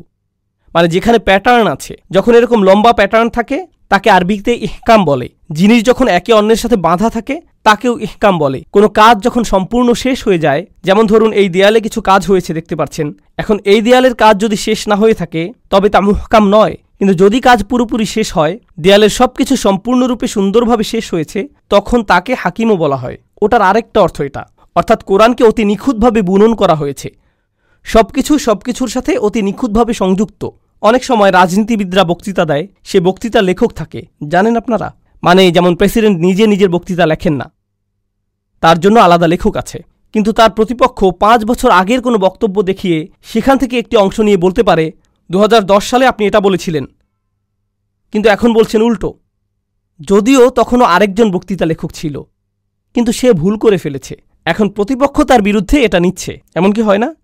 মানে 0.76 0.88
যেখানে 0.88 1.18
প্যাটার্ন 1.28 1.66
আছে, 1.76 1.94
যখন 2.12 2.32
এরকম 2.40 2.60
লম্বা 2.68 2.92
প্যাটার্ন 3.00 3.30
থাকে, 3.38 3.58
তাকে 3.92 4.08
আরবিতে 4.10 4.54
ইহকাম 4.68 5.00
বলে। 5.06 5.28
জিনিস 5.52 5.80
যখন 5.90 6.06
একে 6.18 6.32
অন্যের 6.34 6.60
সাথে 6.64 6.78
বাঁধা 6.88 7.10
থাকে, 7.10 7.36
তাকেও 7.68 7.94
ইহকাম 8.00 8.34
বলে। 8.44 8.60
কোনো 8.76 8.88
কাজ 9.00 9.16
যখন 9.26 9.44
সম্পূর্ণ 9.44 9.90
শেষ 10.04 10.18
হয়ে 10.28 10.44
যায়, 10.46 10.62
যেমন 10.84 11.04
ধরুন 11.12 11.32
এই 11.42 11.48
দেয়ালে 11.50 11.80
কিছু 11.86 12.00
কাজ 12.10 12.22
হয়েছে, 12.30 12.52
দেখতে 12.54 12.76
পাচ্ছেন। 12.76 13.08
এখন 13.42 13.56
এই 13.72 13.80
দেয়ালের 13.82 14.16
কাজ 14.24 14.36
যদি 14.44 14.58
শেষ 14.66 14.80
না 14.88 14.96
হয়ে 14.96 15.16
থাকে, 15.22 15.42
তবে 15.70 15.88
তা 15.94 16.00
মুহকাম 16.08 16.44
নয়। 16.58 16.76
কিন্তু 17.00 17.14
যদি 17.14 17.42
কাজ 17.42 17.64
পুরোপুরি 17.64 18.06
শেষ 18.06 18.38
হয়, 18.38 18.60
দেয়ালের 18.80 19.10
সবকিছু 19.10 19.56
সম্পূর্ণরূপে 19.56 20.28
সুন্দরভাবে 20.28 20.84
শেষ 20.84 21.14
হয়েছে, 21.14 21.48
তখন 21.70 22.04
তাকে 22.04 22.36
হাকিমও 22.36 22.76
বলা 22.76 22.96
হয়। 22.96 23.18
ওটার 23.42 23.62
আরেকটা 23.62 24.02
অর্থ 24.02 24.22
এটা। 24.22 24.46
অর্থাৎ 24.76 25.04
কোরআনকে 25.04 25.44
অতি 25.44 25.66
নিখুঁতভাবে 25.66 26.22
বুনন 26.22 26.56
করা 26.56 26.76
হয়েছে। 26.76 27.10
সবকিছু 27.84 28.38
সবকিছুর 28.38 28.88
সাথে 28.88 29.18
অতি 29.18 29.42
নিখুঁতভাবে 29.42 29.94
সংযুক্ত। 29.94 30.50
অনেক 30.82 31.04
সময় 31.04 31.32
রাজনীতিবিদরা 31.32 32.04
বক্তৃতা 32.04 32.46
দেয়, 32.46 32.68
সে 32.84 33.00
বক্তৃতা 33.00 33.42
লেখক 33.42 33.74
থাকে। 33.74 34.06
জানেন 34.28 34.58
আপনারা? 34.58 34.94
মানে 35.24 35.52
যেমন 35.52 35.76
প্রেসিডেন্ট 35.76 36.20
নিজে 36.20 36.48
নিজের 36.48 36.70
বক্তৃতা 36.70 37.06
লেখেন 37.06 37.34
না। 37.34 37.52
তার 38.62 38.80
জন্য 38.80 39.00
আলাদা 39.00 39.28
লেখক 39.28 39.58
আছে। 39.58 39.84
কিন্তু 40.14 40.32
তার 40.32 40.50
প্রতিপক্ষ 40.50 41.06
পাঁচ 41.20 41.46
বছর 41.46 41.72
আগের 41.72 42.02
কোনো 42.02 42.18
বক্তব্য 42.18 42.62
দেখিয়ে 42.62 43.08
সেখান 43.24 43.58
থেকে 43.58 43.80
একটি 43.80 43.98
অংশ 43.98 44.20
নিয়ে 44.20 44.38
বলতে 44.38 44.64
পারে 44.64 44.92
দু 45.32 45.40
হাজার 45.40 45.64
দশ 45.64 45.90
সালে 45.90 46.08
আপনি 46.08 46.28
এটা 46.28 46.40
বলেছিলেন। 46.40 46.86
কিন্তু 48.12 48.30
এখন 48.30 48.54
বলছেন 48.54 48.82
উল্টো। 48.82 49.14
যদিও 50.00 50.50
তখনও 50.50 50.86
আরেকজন 50.86 51.32
বক্তৃতা 51.32 51.66
লেখক 51.66 51.92
ছিল, 51.92 52.22
কিন্তু 52.94 53.12
সে 53.12 53.34
ভুল 53.34 53.58
করে 53.58 53.78
ফেলেছে। 53.78 54.22
এখন 54.46 54.70
প্রতিপক্ষ 54.70 55.22
তার 55.22 55.42
বিরুদ্ধে 55.42 55.84
এটা 55.84 56.00
নিচ্ছে। 56.00 56.42
এমন 56.56 56.72
কি 56.72 56.82
হয় 56.82 56.98
না? 56.98 57.16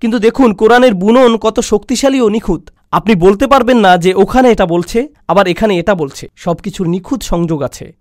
কিন্তু 0.00 0.18
দেখুন, 0.18 0.54
কোরআনের 0.54 0.94
বুনন 0.94 1.36
কত 1.36 1.60
শক্তিশালী 1.60 2.20
ও 2.20 2.28
নিখুঁত। 2.28 2.70
আপনি 2.92 3.14
বলতে 3.14 3.46
পারবেন 3.46 3.78
না 3.78 3.96
যে 3.96 4.14
ওখানে 4.14 4.50
এটা 4.50 4.66
বলছে, 4.66 5.08
আবার 5.28 5.46
এখানে 5.46 5.78
এটা 5.78 5.94
বলছে। 5.94 6.28
সবকিছুর 6.36 6.88
নিখুঁত 6.88 7.22
সংযোগ 7.22 7.62
আছে। 7.62 7.96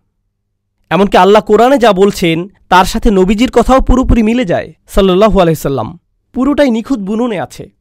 এমনকি 0.89 1.17
আল্লাহ 1.17 1.41
কোরআনে 1.41 1.77
যা 1.77 1.93
বলছেন, 1.93 2.49
তার 2.69 2.85
সাথে 2.85 3.11
নবীজির 3.11 3.51
কথাও 3.51 3.81
পুরোপুরি 3.81 4.23
মিলে 4.23 4.45
যায় 4.45 4.73
সাল্লাহু 4.87 5.39
আলহিসাল্লাম 5.39 5.99
পুরোটাই 6.33 6.71
নিখুঁত 6.71 6.99
বুননে 6.99 7.39
আছে। 7.39 7.72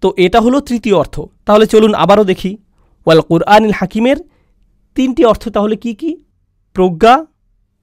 তো 0.00 0.14
এটা 0.16 0.40
হলো 0.40 0.60
তৃতীয় 0.60 0.96
অর্থ। 0.96 1.20
তাহলে 1.46 1.66
চলুন 1.66 1.94
আবারও 1.94 2.24
দেখি। 2.24 2.56
ওয়াল 3.06 3.20
কোরআনিল 3.20 3.72
হাকিমের 3.72 4.16
তিনটি 4.94 5.24
অর্থ 5.24 5.48
তাহলে 5.48 5.76
কি 5.76 5.94
কি? 5.94 6.16
প্রজ্ঞা, 6.72 7.26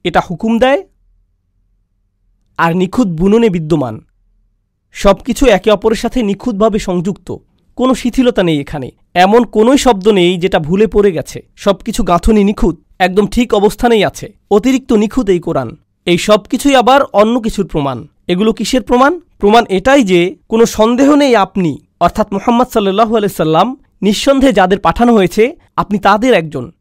এটা 0.04 0.22
হুকুম 0.30 0.60
দেয়, 0.60 0.88
আর 2.58 2.76
নিখুঁত 2.76 3.08
বুননে 3.08 3.50
বিদ্যমান। 3.50 4.06
সব 4.92 5.16
কিছু 5.16 5.46
একে 5.46 5.72
অপরের 5.72 5.98
সাথে 5.98 6.24
নিখুঁতভাবে 6.24 6.80
সংযুক্ত। 6.80 7.36
কোনো 7.76 7.96
শিথিলতা 7.96 8.44
নেই 8.44 8.60
এখানে। 8.60 8.92
এমন 9.14 9.44
কোনোই 9.44 9.78
শব্দ 9.78 10.08
নেই 10.08 10.38
যেটা 10.38 10.60
ভুলে 10.60 10.88
পড়ে 10.88 11.12
গেছে। 11.12 11.48
সব 11.56 11.76
কিছু 11.76 12.04
গাঁথনি 12.04 12.44
নিখুঁত, 12.44 12.76
একদম 13.00 13.28
ঠিক 13.28 13.54
অবস্থানেই 13.54 14.04
আছে। 14.06 14.34
অতিরিক্ত 14.52 14.94
নিখুঁত 14.94 15.30
এই 15.30 15.40
কোরআন। 15.40 15.76
এই 16.06 16.18
সব 16.18 16.44
কিছুই 16.44 16.76
আবার 16.76 17.04
অন্য 17.14 17.40
কিছুর 17.40 17.68
প্রমাণ। 17.68 18.08
এগুলো 18.28 18.54
কিসের 18.54 18.82
প্রমাণ? 18.82 19.20
প্রমাণ 19.40 19.64
এটাই 19.70 20.04
যে 20.04 20.36
কোনো 20.50 20.66
সন্দেহ 20.66 21.16
নেই 21.16 21.36
আপনি 21.36 21.85
অর্থাৎ 22.06 22.34
মোহাম্মদ 22.34 22.68
সাল্লু 22.68 23.16
আলাইসাল্লাম 23.16 23.78
নিঃসন্দেহে 24.02 24.54
যাদের 24.54 24.80
পাঠানো 24.80 25.14
হয়েছে, 25.14 25.56
আপনি 25.76 26.00
তাদের 26.00 26.34
একজন। 26.34 26.72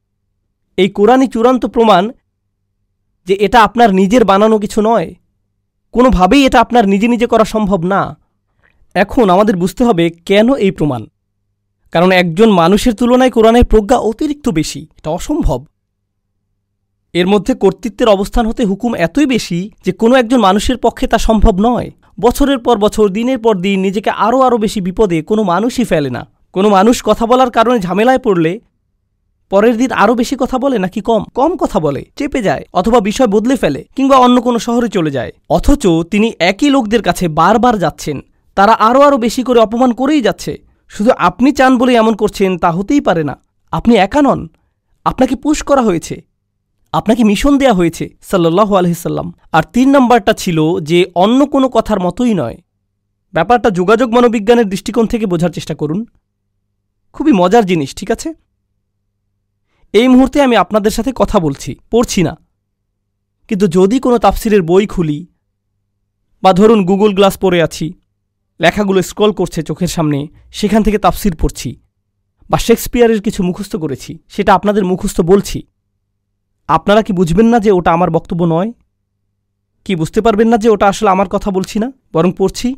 এই 0.77 0.89
কোরআনই 0.89 1.27
চূড়ান্ত 1.27 1.67
প্রমাণ 1.67 2.11
যে 3.27 3.35
এটা 3.35 3.63
আপনার 3.63 3.95
নিজের 3.95 4.25
বানানো 4.25 4.59
কিছু 4.59 4.81
নয়। 4.81 5.15
কোনোভাবেই 5.93 6.47
এটা 6.47 6.61
আপনার 6.61 6.89
নিজে 6.89 7.09
নিজে 7.09 7.27
করা 7.27 7.45
সম্ভব 7.45 7.85
না। 7.85 8.17
এখন 8.95 9.31
আমাদের 9.31 9.57
বুঝতে 9.57 9.85
হবে 9.85 10.11
কেন 10.11 10.55
এই 10.55 10.71
প্রমাণ। 10.71 11.07
কারণ 11.93 12.13
একজন 12.13 12.51
মানুষের 12.51 12.95
তুলনায় 12.95 13.31
কোরআনের 13.31 13.65
প্রজ্ঞা 13.65 13.99
অতিরিক্ত 13.99 14.49
বেশি। 14.49 14.87
এটা 14.97 15.11
অসম্ভব। 15.11 15.65
এর 17.13 17.27
মধ্যে 17.27 17.55
কর্তৃত্বের 17.55 18.09
অবস্থান 18.09 18.47
হতে 18.47 18.65
হুকুম 18.65 18.95
এতই 18.95 19.27
বেশি 19.27 19.71
যে 19.85 19.93
কোনো 19.93 20.15
একজন 20.15 20.39
মানুষের 20.39 20.77
পক্ষে 20.77 21.07
তা 21.07 21.19
সম্ভব 21.19 21.55
নয়। 21.61 21.91
বছরের 22.20 22.59
পর 22.59 22.79
বছর, 22.79 23.09
দিনের 23.09 23.38
পর 23.38 23.57
দিন 23.57 23.81
নিজেকে 23.81 24.11
আরও 24.11 24.40
আরও 24.40 24.59
বেশি 24.59 24.81
বিপদে 24.81 25.22
কোনো 25.22 25.42
মানুষই 25.42 25.85
ফেলে 25.85 26.11
না। 26.11 26.27
কোনো 26.53 26.68
মানুষ 26.68 27.03
কথা 27.05 27.27
বলার 27.27 27.50
কারণে 27.50 27.81
ঝামেলায় 27.81 28.18
পড়লে 28.18 28.61
পরের 29.50 29.77
দিন 29.77 29.90
আরও 29.92 30.14
বেশি 30.14 30.37
কথা 30.38 30.59
বলে 30.59 30.79
নাকি 30.79 31.00
কম? 31.00 31.24
কম 31.35 31.57
কথা 31.57 31.81
বলে, 31.81 32.05
চেপে 32.16 32.42
যায় 32.42 32.64
অথবা 32.72 33.00
বিষয় 33.00 33.27
বদলে 33.27 33.57
ফেলে 33.57 33.85
কিংবা 33.96 34.16
অন্য 34.16 34.42
কোনো 34.42 34.59
শহরে 34.59 34.88
চলে 34.88 35.11
যায়। 35.11 35.33
অথচ 35.50 35.87
তিনি 36.11 36.33
একই 36.38 36.70
লোকদের 36.70 37.03
কাছে 37.03 37.29
বারবার 37.29 37.79
যাচ্ছেন। 37.79 38.20
তারা 38.55 38.72
আরও 38.72 39.00
আরও 39.00 39.18
বেশি 39.18 39.42
করে 39.42 39.61
অপমান 39.61 39.92
করেই 39.92 40.20
যাচ্ছে। 40.20 40.59
শুধু 40.88 41.11
আপনি 41.18 41.53
চান 41.53 41.79
বলে 41.79 41.94
এমন 41.94 42.14
করছেন 42.14 42.59
তা 42.59 42.70
হতেই 42.70 43.00
পারে 43.00 43.24
না। 43.24 43.38
আপনি 43.72 43.94
একা 43.96 44.22
নন। 44.22 44.48
আপনাকে 45.05 45.37
পুশ 45.37 45.62
করা 45.62 45.83
হয়েছে। 45.83 46.22
আপনাকে 46.95 47.25
মিশন 47.25 47.59
দেয়া 47.59 47.73
হয়েছে 47.73 48.17
সাল্লাহ 48.23 48.75
আলহিসাল্লাম 48.75 49.33
আর 49.53 49.63
তিন 49.73 49.91
নম্বরটা 49.91 50.33
ছিল 50.33 50.81
যে 50.81 51.07
অন্য 51.15 51.47
কোনো 51.47 51.69
কথার 51.69 52.01
মতোই 52.01 52.35
নয়। 52.35 52.59
ব্যাপারটা 53.33 53.71
যোগাযোগ 53.71 54.15
মনোবিজ্ঞানের 54.15 54.69
দৃষ্টিকোণ 54.69 55.07
থেকে 55.07 55.27
বোঝার 55.27 55.51
চেষ্টা 55.51 55.75
করুন। 55.75 56.07
খুবই 57.13 57.33
মজার 57.33 57.65
জিনিস, 57.67 57.95
ঠিক 57.95 58.11
আছে? 58.11 58.35
এই 59.93 60.09
মুহূর্তে 60.09 60.43
আমি 60.43 60.57
আপনাদের 60.57 60.91
সাথে 60.91 61.13
কথা 61.17 61.41
বলছি, 61.41 61.77
পড়ছি 61.91 62.23
না। 62.23 62.37
কিন্তু 63.49 63.67
যদি 63.69 64.01
কোনো 64.01 64.19
তাফসিরের 64.19 64.63
বই 64.63 64.87
খুলি, 64.87 65.27
বা 66.43 66.53
ধরুন 66.53 66.85
গুগল 66.85 67.15
গ্লাস 67.15 67.39
পরে 67.39 67.63
আছি, 67.63 67.93
লেখাগুলো 68.61 69.03
স্ক্রল 69.03 69.33
করছে 69.33 69.63
চোখের 69.63 69.89
সামনে, 69.89 70.29
সেখান 70.53 70.83
থেকে 70.83 70.99
তাফসির 70.99 71.37
পড়ছি, 71.37 71.77
বা 72.51 72.59
শেক্সপিয়ারের 72.59 73.23
কিছু 73.23 73.43
মুখস্থ 73.43 73.77
করেছি, 73.77 74.19
সেটা 74.29 74.55
আপনাদের 74.55 74.85
মুখস্থ 74.85 75.21
বলছি 75.21 75.63
আপনারা 76.68 77.03
কি 77.03 77.12
বুঝবেন 77.12 77.46
না 77.46 77.59
যে 77.61 77.70
ওটা 77.70 77.92
আমার 77.92 78.11
বক্তব্য 78.11 78.44
নয়? 78.44 78.72
কি 79.85 79.96
বুঝতে 79.96 80.20
পারবেন 80.20 80.48
না 80.48 80.57
যে 80.57 80.68
ওটা 80.68 80.88
আসলে 80.88 81.11
আমার 81.11 81.29
কথা 81.29 81.50
বলছি 81.50 81.79
না? 81.79 81.92
বরং 82.12 82.33
পড়ছি? 82.33 82.74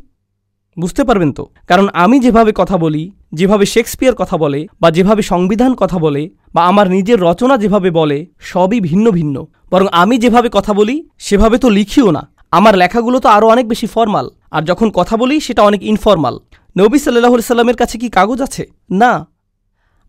বুঝতে 0.79 1.03
পারবেন 1.03 1.31
তো? 1.31 1.47
কারণ 1.67 1.89
আমি 1.93 2.19
যেভাবে 2.19 2.51
কথা 2.55 2.77
বলি, 2.77 3.11
যেভাবে 3.33 3.65
শেক্সপিয়ার 3.65 4.15
কথা 4.15 4.37
বলে, 4.37 4.67
বা 4.81 4.91
যেভাবে 4.91 5.21
সংবিধান 5.21 5.75
কথা 5.75 5.97
বলে, 5.97 6.29
বা 6.53 6.65
আমার 6.65 6.89
নিজের 6.89 7.21
রচনা 7.21 7.57
যেভাবে 7.57 7.91
বলে, 7.91 8.25
সবই 8.39 8.79
ভিন্ন 8.79 9.11
ভিন্ন। 9.11 9.45
বরং 9.71 9.87
আমি 9.91 10.17
যেভাবে 10.17 10.49
কথা 10.51 10.73
বলি, 10.73 11.09
সেভাবে 11.17 11.57
তো 11.57 11.69
লিখিও 11.69 12.11
না। 12.11 12.29
আমার 12.51 12.77
লেখাগুলো 12.77 13.19
তো 13.19 13.29
আরও 13.29 13.47
অনেক 13.47 13.67
বেশি 13.67 13.87
ফর্মাল। 13.87 14.29
আর 14.51 14.61
যখন 14.61 14.89
কথা 14.89 15.17
বলি, 15.17 15.39
সেটা 15.39 15.61
অনেক 15.61 15.83
ইনফর্মাল। 15.83 16.39
নবী 16.77 16.99
সাল্লাহ 16.99 17.37
সাল্লামের 17.37 17.75
কাছে 17.75 17.97
কি 17.97 18.09
কাগজ 18.09 18.41
আছে? 18.41 18.67
না। 18.91 19.27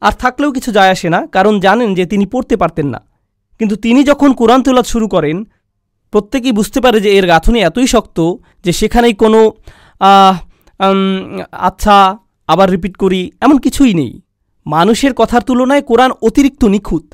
আর 0.01 0.13
থাকলেও 0.13 0.53
কিছু 0.53 0.73
যায় 0.73 0.91
আসে 0.91 1.09
না, 1.09 1.27
কারণ 1.27 1.61
জানেন 1.61 1.95
যে 1.95 2.07
তিনি 2.07 2.27
পড়তে 2.27 2.57
পারতেন 2.57 2.87
না। 2.87 3.08
কিন্তু 3.61 3.75
তিনি 3.85 4.01
যখন 4.11 4.31
কোরআন 4.41 4.61
তোলা 4.67 4.83
শুরু 4.93 5.07
করেন, 5.15 5.37
প্রত্যেকেই 6.13 6.55
বুঝতে 6.59 6.79
পারে 6.85 6.99
যে 7.05 7.11
এর 7.19 7.27
গাঁথনি 7.33 7.59
এতই 7.69 7.89
শক্ত 7.95 8.19
যে 8.65 8.73
সেখানেই 8.81 9.15
কোনো 9.23 9.41
আচ্ছা 11.69 11.97
আবার 12.49 12.69
রিপিট 12.75 12.95
করি, 13.03 13.21
এমন 13.45 13.57
কিছুই 13.65 13.93
নেই। 14.01 14.13
মানুষের 14.67 15.13
কথার 15.21 15.43
তুলনায় 15.49 15.85
কোরআন 15.91 16.11
অতিরিক্ত 16.29 16.63
নিখুঁত। 16.75 17.07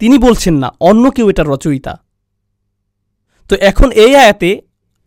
তিনি 0.00 0.16
বলছেন 0.26 0.54
না, 0.62 0.68
অন্য 0.88 1.04
কেউ 1.16 1.26
এটার 1.32 1.50
রচয়িতা। 1.54 1.92
তো 3.50 3.54
এখন 3.70 3.88
এই 4.04 4.12
আয়াতে 4.22 4.50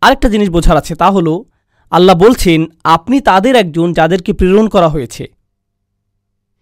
আরেকটা 0.02 0.28
জিনিস 0.34 0.50
বোঝার 0.56 0.78
আছে, 0.82 0.94
তা 1.02 1.08
হলো, 1.16 1.34
আল্লাহ 1.92 2.16
বলছেন, 2.26 2.60
আপনি 2.96 3.18
তাদের 3.30 3.54
একজন 3.64 3.88
যাদেরকে 4.00 4.32
প্রেরণ 4.40 4.66
করা 4.74 4.90
হয়েছে। 4.94 5.24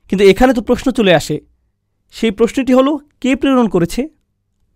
কিন্তু 0.10 0.24
এখানে 0.32 0.52
তো 0.58 0.62
প্রশ্ন 0.68 0.88
চলে 0.98 1.14
আসে 1.20 1.36
সেই 2.12 2.32
প্রশ্নটি 2.32 2.74
হলো, 2.74 3.00
কে 3.22 3.36
প্রেরণ 3.36 3.68
করেছে? 3.68 4.10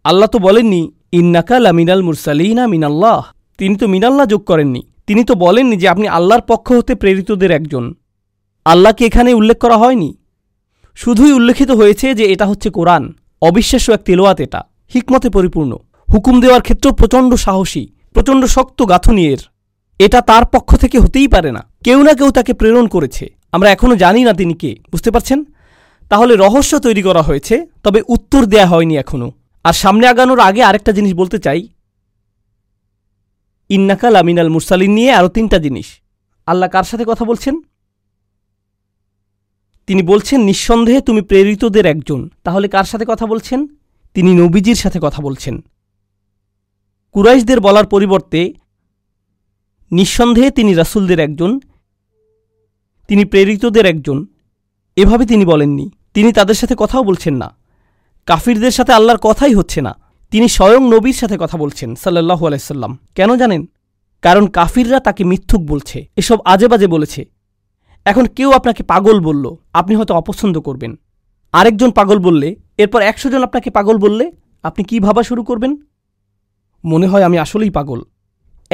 আল্লাহ 0.03 0.27
তো 0.27 0.39
বলেননি, 0.39 0.91
ইন্নাকা 1.11 1.59
লামিনাল 1.59 2.03
মুরসালিনা 2.03 2.67
মিনাল্লাহ। 2.67 3.25
তিনি 3.57 3.75
তো 3.75 3.87
মিনাল্লাহ 3.87 4.25
যোগ 4.25 4.43
করেননি। 4.43 4.83
তিনি 5.07 5.23
তো 5.23 5.35
বলেননি 5.35 5.77
যে 5.77 5.87
আপনি 5.87 6.07
আল্লাহর 6.07 6.41
পক্ষ 6.41 6.71
হতে 6.71 6.95
প্রেরিতদের 6.95 7.51
একজন। 7.51 7.93
আল্লাহকে 8.65 9.05
এখানে 9.05 9.33
উল্লেখ 9.33 9.57
করা 9.57 9.77
হয়নি? 9.77 10.17
শুধুই 10.95 11.31
উল্লেখিত 11.31 11.71
হয়েছে 11.71 12.13
যে 12.13 12.25
এটা 12.25 12.45
হচ্ছে 12.45 12.69
কোরআন। 12.69 13.13
অবিশ্বাস্য 13.41 13.91
এক 13.91 14.01
তেলোয়াত 14.01 14.39
এটা। 14.39 14.63
হিকমতে 14.93 15.29
পরিপূর্ণ। 15.29 15.77
হুকুম 16.13 16.41
দেওয়ার 16.41 16.61
ক্ষেত্রেও 16.61 16.93
প্রচণ্ড 16.93 17.35
সাহসী, 17.35 17.87
প্রচণ্ড 18.13 18.45
শক্ত 18.45 18.89
গাঁথনিয়ের 18.89 19.37
এটা 19.99 20.21
তার 20.21 20.45
পক্ষ 20.45 20.75
থেকে 20.75 20.99
হতেই 20.99 21.27
পারে 21.27 21.51
না। 21.51 21.67
কেউ 21.83 22.03
না 22.03 22.13
কেউ 22.13 22.31
তাকে 22.31 22.53
প্রেরণ 22.53 22.87
করেছে। 22.87 23.29
আমরা 23.51 23.71
এখনও 23.71 23.95
জানি 23.95 24.23
না 24.23 24.33
তিনি 24.33 24.53
কে। 24.53 24.75
বুঝতে 24.91 25.11
পারছেন? 25.11 25.43
তাহলে 26.09 26.35
রহস্য 26.35 26.79
তৈরি 26.79 27.01
করা 27.01 27.21
হয়েছে, 27.21 27.67
তবে 27.83 28.01
উত্তর 28.07 28.45
দেয়া 28.45 28.65
হয়নি 28.65 28.97
এখনও 28.97 29.31
আর 29.63 29.73
সামনে 29.73 30.07
আগানোর 30.07 30.39
আগে 30.39 30.63
আরেকটা 30.63 30.91
জিনিস 30.91 31.13
বলতে 31.13 31.39
চাই। 31.39 31.67
ইন্নাকাল 33.69 34.15
আমিনাল 34.15 34.49
মুরসালিন 34.49 34.91
নিয়ে 34.91 35.11
আরও 35.11 35.29
তিনটা 35.29 35.57
জিনিস। 35.57 35.85
আল্লাহ 36.45 36.69
কার 36.69 36.83
সাথে 36.83 37.03
কথা 37.07 37.25
বলছেন? 37.25 37.61
তিনি 39.87 40.01
বলছেন, 40.01 40.41
নিঃসন্দেহে 40.41 41.01
তুমি 41.01 41.21
প্রেরিতদের 41.21 41.85
একজন। 41.85 42.29
তাহলে 42.43 42.67
কার 42.67 42.83
সাথে 42.83 43.05
কথা 43.07 43.25
বলছেন? 43.25 43.67
তিনি 44.13 44.33
নবীজির 44.33 44.75
সাথে 44.75 44.99
কথা 45.01 45.21
বলছেন। 45.21 45.63
কুরাইশদের 47.11 47.59
বলার 47.59 47.87
পরিবর্তে, 47.87 48.53
নিঃসন্দেহে 49.91 50.51
তিনি 50.51 50.73
রাসুলদের 50.73 51.19
একজন, 51.19 51.59
তিনি 53.07 53.25
প্রেরিতদের 53.25 53.85
একজন। 53.85 54.25
এভাবে 54.95 55.25
তিনি 55.25 55.45
বলেননি। 55.45 55.91
তিনি 56.13 56.33
তাদের 56.33 56.55
সাথে 56.55 56.75
কথাও 56.77 57.03
বলছেন 57.03 57.35
না। 57.35 57.55
কাফিরদের 58.25 58.71
সাথে 58.71 58.93
আল্লাহর 58.93 59.19
কথাই 59.19 59.53
হচ্ছে 59.53 59.81
না। 59.81 59.95
তিনি 60.31 60.47
স্বয়ং 60.47 60.95
নবীর 60.95 61.13
সাথে 61.13 61.37
কথা 61.39 61.57
বলছেন 61.57 61.95
সাল্লাহু 61.95 62.47
আলাইসাল্লাম 62.47 62.99
কেন 63.15 63.35
জানেন? 63.35 63.69
কারণ 64.21 64.47
কাফিররা 64.47 64.99
তাকে 64.99 65.23
মিথ্যুক 65.23 65.61
বলছে, 65.61 66.07
এসব 66.15 66.37
আজে 66.45 66.67
বাজে 66.67 66.87
বলেছে। 66.87 67.25
এখন 68.05 68.25
কেউ 68.25 68.51
আপনাকে 68.51 68.83
পাগল 68.83 69.19
বলল, 69.19 69.55
আপনি 69.73 69.95
হয়তো 69.95 70.13
অপছন্দ 70.15 70.59
করবেন। 70.59 70.99
আরেকজন 71.53 71.91
পাগল 71.91 72.19
বললে, 72.19 72.55
এরপর 72.77 73.01
একশো 73.01 73.29
জন 73.29 73.43
আপনাকে 73.43 73.69
পাগল 73.69 73.97
বললে, 73.97 74.31
আপনি 74.63 74.83
কি 74.83 74.99
ভাবা 74.99 75.23
শুরু 75.23 75.43
করবেন? 75.43 75.77
মনে 76.85 77.07
হয় 77.07 77.23
আমি 77.23 77.37
আসলেই 77.37 77.69
পাগল। 77.69 78.01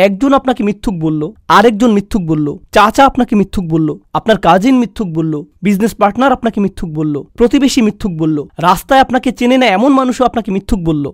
একজন 0.05 0.31
আপনাকে 0.33 0.61
মিথ্যুক 0.63 0.95
বলল, 0.99 1.21
আরেকজন 1.47 1.91
মিথ্যুক 1.91 2.23
বলল, 2.25 2.47
চাচা 2.71 3.03
আপনাকে 3.05 3.33
মিথ্যুক 3.35 3.65
বলল, 3.65 3.89
আপনার 4.13 4.37
কাজিন 4.39 4.75
মিথ্যুক 4.77 5.07
বলল 5.13 5.33
বিজনেস 5.61 5.93
পার্টনার 5.95 6.31
আপনাকে 6.31 6.59
মিথ্যুক 6.61 6.89
বলল, 6.89 7.15
প্রতিবেশী 7.37 7.81
মিথ্যুক 7.81 8.13
বলল, 8.17 8.37
রাস্তায় 8.57 9.01
আপনাকে 9.01 9.29
চেনে 9.31 9.57
না 9.57 9.65
এমন 9.65 9.91
মানুষও 9.93 10.23
আপনাকে 10.25 10.49
মিথ্যুক 10.51 10.79
বলল। 10.79 11.05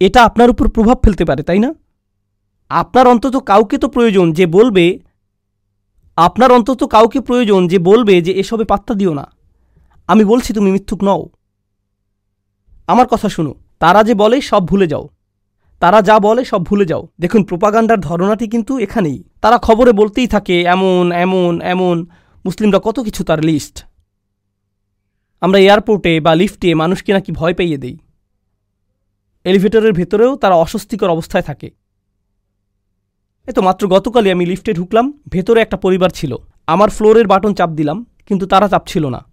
এটা 0.00 0.20
আপনার 0.24 0.48
উপর 0.50 0.66
প্রভাব 0.68 0.96
ফেলতে 1.04 1.24
পারে, 1.24 1.42
তাই 1.42 1.58
না? 1.58 1.70
আপনার 2.70 3.06
অন্তত 3.08 3.34
কাউকে 3.36 3.76
তো 3.78 3.86
প্রয়োজন 3.88 4.26
যে 4.32 4.44
বলবে, 4.46 4.86
আপনার 6.18 6.50
অন্তত 6.52 6.80
কাউকে 6.84 7.20
প্রয়োজন 7.20 7.60
যে 7.66 7.78
বলবে 7.78 8.14
যে 8.22 8.32
এসবে 8.32 8.64
পাত্তা 8.64 8.92
দিও 8.94 9.12
না। 9.14 9.24
আমি 10.08 10.22
বলছি 10.24 10.50
তুমি 10.52 10.70
মিথ্যুক 10.72 11.00
নও। 11.04 11.22
আমার 12.86 13.06
কথা 13.06 13.28
শুনো, 13.28 13.52
তারা 13.78 14.00
যে 14.04 14.14
বলে 14.14 14.36
সব 14.40 14.62
ভুলে 14.66 14.86
যাও। 14.86 15.04
তারা 15.78 16.02
যা 16.02 16.18
বলে 16.18 16.44
সব 16.44 16.64
ভুলে 16.64 16.84
যাও। 16.84 17.08
দেখুন, 17.20 17.44
প্রোপাগান্ডার 17.44 18.00
ধরনাটি 18.00 18.48
কিন্তু 18.48 18.78
এখানেই। 18.78 19.24
তারা 19.40 19.58
খবরে 19.58 19.92
বলতেই 19.92 20.26
থাকে, 20.26 20.62
এমন 20.62 21.12
এমন 21.12 21.60
এমন। 21.60 22.06
মুসলিমরা 22.44 22.80
কত 22.84 23.00
কিছু 23.00 23.24
তার 23.24 23.44
লিস্ট। 23.44 23.84
আমরা 25.40 25.58
এয়ারপোর্টে 25.58 26.20
বা 26.20 26.34
লিফটে 26.34 26.74
মানুষকে 26.74 27.12
নাকি 27.12 27.32
ভয় 27.32 27.54
পাইয়ে 27.54 27.76
দেই? 27.76 27.98
এলিভেটরের 29.44 29.92
ভেতরেও 29.92 30.36
তারা 30.36 30.54
অস্বস্তিকর 30.54 31.10
অবস্থায় 31.10 31.42
থাকে। 31.42 31.70
এ 33.46 33.52
তো 33.52 33.62
মাত্র 33.62 33.88
গতকালই 33.88 34.30
আমি 34.30 34.46
লিফটে 34.46 34.72
ঢুকলাম, 34.72 35.22
ভেতরে 35.28 35.60
একটা 35.60 35.76
পরিবার 35.76 36.10
ছিল। 36.10 36.36
আমার 36.66 36.90
ফ্লোরের 36.90 37.26
বাটন 37.26 37.54
চাপ 37.54 37.70
দিলাম, 37.70 38.06
কিন্তু 38.26 38.46
তারা 38.46 38.68
চাপছিল 38.68 39.08
না। 39.08 39.24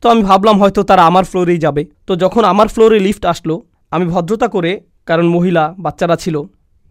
তো 0.00 0.08
আমি 0.08 0.22
ভাবলাম 0.22 0.60
হয়তো 0.60 0.82
তারা 0.82 1.06
আমার 1.06 1.24
ফ্লোরেই 1.24 1.58
যাবে। 1.58 1.86
তো 2.06 2.16
যখন 2.16 2.44
আমার 2.44 2.68
ফ্লোরে 2.68 2.98
লিফট 2.98 3.24
আসলো, 3.24 3.62
আমি 3.90 4.06
ভদ্রতা 4.06 4.48
করে 4.48 4.80
কারণ 5.08 5.26
মহিলা 5.28 5.74
বাচ্চারা 5.78 6.16
ছিল 6.16 6.42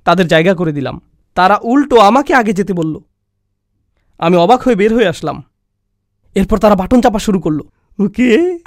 তাদের 0.03 0.27
জায়গা 0.27 0.53
করে 0.56 0.71
দিলাম। 0.71 1.01
তারা 1.36 1.60
উল্টো 1.63 1.97
আমাকে 1.99 2.34
আগে 2.34 2.53
যেতে 2.53 2.73
বলল। 2.73 2.95
আমি 4.17 4.38
অবাক 4.38 4.62
হয়ে 4.62 4.75
বের 4.75 4.93
হয়ে 4.93 5.08
আসলাম। 5.08 5.43
এরপর 6.36 6.58
তারা 6.58 6.75
বাটন 6.75 7.01
চাপা 7.01 7.19
শুরু 7.19 7.39
করল। 7.39 7.60
ওকে। 7.99 8.60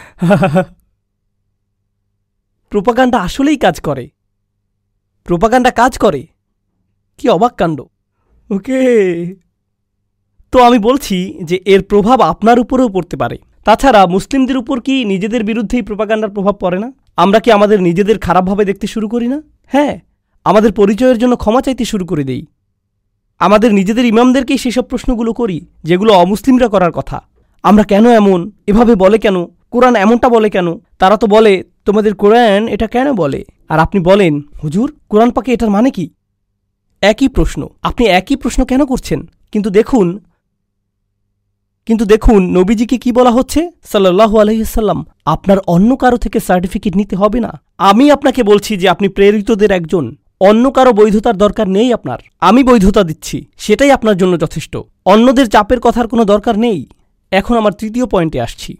প্রোপাগান্ডা 2.70 3.18
আসলেই 3.18 3.56
কাজ 3.56 3.80
করে। 3.80 4.08
প্রোপাগান্ডা 5.24 5.70
কাজ 5.70 5.98
করে। 5.98 6.26
কি 7.18 7.28
অবাক 7.28 7.54
কাণ্ড। 7.56 7.80
ওকে। 8.50 8.80
তো 10.52 10.62
আমি 10.62 10.78
বলছি 10.78 11.38
যে 11.44 11.56
এর 11.64 11.82
প্রভাব 11.82 12.20
আপনার 12.20 12.60
উপরেও 12.60 12.88
পড়তে 12.88 13.16
পারে। 13.16 13.38
তাছাড়া 13.64 14.06
মুসলিমদের 14.06 14.56
উপর 14.56 14.80
কি 14.80 15.04
নিজেদের 15.04 15.44
বিরুদ্ধেই 15.44 15.82
প্রোপাগান্ডার 15.82 16.30
প্রভাব 16.30 16.54
পড়ে 16.54 16.78
না? 16.78 16.92
আমরা 17.20 17.40
কি 17.40 17.52
আমাদের 17.52 17.82
নিজেদের 17.82 18.18
খারাপভাবে 18.18 18.64
দেখতে 18.64 18.86
শুরু 18.86 19.08
করি 19.08 19.28
না? 19.28 19.42
হ্যাঁ 19.66 20.00
আমাদের 20.44 20.72
পরিচয়ের 20.72 21.18
জন্য 21.18 21.36
ক্ষমা 21.36 21.62
চাইতে 21.62 21.84
শুরু 21.84 22.06
করে 22.06 22.24
দেই। 22.24 22.46
আমাদের 23.38 23.74
নিজেদের 23.74 24.04
ইমামদেরকেই 24.04 24.58
সেসব 24.58 24.82
প্রশ্নগুলো 24.82 25.32
করি, 25.32 25.66
যেগুলো 25.84 26.12
অমুসলিমরা 26.12 26.68
করার 26.68 26.92
কথা। 26.92 27.22
আমরা 27.62 27.82
কেন 27.82 28.10
এমন? 28.10 28.50
এভাবে 28.66 28.94
বলে 28.94 29.18
কেন? 29.18 29.46
কোরআন 29.46 29.96
এমনটা 29.96 30.28
বলে 30.28 30.50
কেন? 30.50 30.78
তারা 30.98 31.16
তো 31.16 31.26
বলে, 31.26 31.64
তোমাদের 31.84 32.14
কোরআন 32.14 32.68
এটা 32.68 32.86
কেন 32.86 33.12
বলে? 33.12 33.44
আর 33.68 33.78
আপনি 33.78 34.00
বলেন, 34.00 34.40
হুজুর, 34.64 34.94
কোরআন 35.08 35.30
পাকে 35.30 35.52
এটার 35.52 35.70
মানে 35.70 35.90
কি? 35.90 36.10
একই 37.00 37.28
প্রশ্ন। 37.28 37.68
আপনি 37.82 38.06
একই 38.06 38.36
প্রশ্ন 38.36 38.64
কেন 38.64 38.86
করছেন? 38.86 39.30
কিন্তু 39.52 39.70
দেখুন 39.70 40.20
কিন্তু 41.86 42.04
দেখুন, 42.04 42.58
নবীজিকে 42.58 42.98
কি 42.98 43.12
বলা 43.12 43.30
হচ্ছে? 43.30 43.70
সাল্লাহ 43.84 44.38
আলহিসাল্লাম 44.38 45.06
আপনার 45.24 45.58
অন্য 45.66 45.96
কারও 45.96 46.16
থেকে 46.16 46.40
সার্টিফিকেট 46.40 46.96
নিতে 46.96 47.16
হবে 47.16 47.40
না। 47.40 47.60
আমি 47.78 48.10
আপনাকে 48.10 48.42
বলছি 48.42 48.76
যে 48.76 48.88
আপনি 48.88 49.08
প্রেরিতদের 49.08 49.70
একজন। 49.70 50.16
অন্য 50.40 50.70
কারও 50.70 50.92
বৈধতার 50.92 51.36
দরকার 51.36 51.68
নেই 51.68 51.92
আপনার। 51.92 52.18
আমি 52.40 52.64
বৈধতা 52.64 53.02
দিচ্ছি, 53.02 53.46
সেটাই 53.56 53.90
আপনার 53.90 54.16
জন্য 54.16 54.40
যথেষ্ট। 54.40 54.76
অন্যদের 55.04 55.48
চাপের 55.48 55.80
কথার 55.80 56.08
কোনো 56.08 56.24
দরকার 56.24 56.58
নেই। 56.58 56.86
এখন 57.30 57.56
আমার 57.56 57.72
তৃতীয় 57.72 58.06
পয়েন্টে 58.06 58.40
আসছি। 58.40 58.76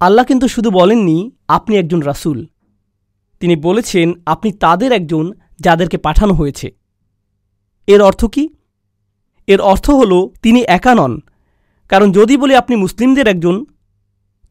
আল্লাহ 0.00 0.24
কিন্তু 0.24 0.48
শুধু 0.48 0.70
বলেননি, 0.70 1.30
আপনি 1.48 1.76
একজন 1.76 2.00
রাসূল। 2.00 2.46
তিনি 3.40 3.56
বলেছেন, 3.56 4.12
আপনি 4.26 4.52
তাদের 4.52 4.92
একজন 4.92 5.32
যাদেরকে 5.60 5.98
পাঠানো 5.98 6.34
হয়েছে। 6.34 6.70
এর 7.86 8.02
অর্থ 8.02 8.24
কি? 8.24 8.48
এর 9.46 9.60
অর্থ 9.60 9.90
হল, 9.90 10.28
তিনি 10.42 10.64
একা 10.68 10.94
নন 10.94 11.20
কারণ 11.92 12.12
যদি 12.12 12.36
বলি 12.36 12.54
আপনি 12.56 12.76
মুসলিমদের 12.76 13.26
একজন, 13.28 13.64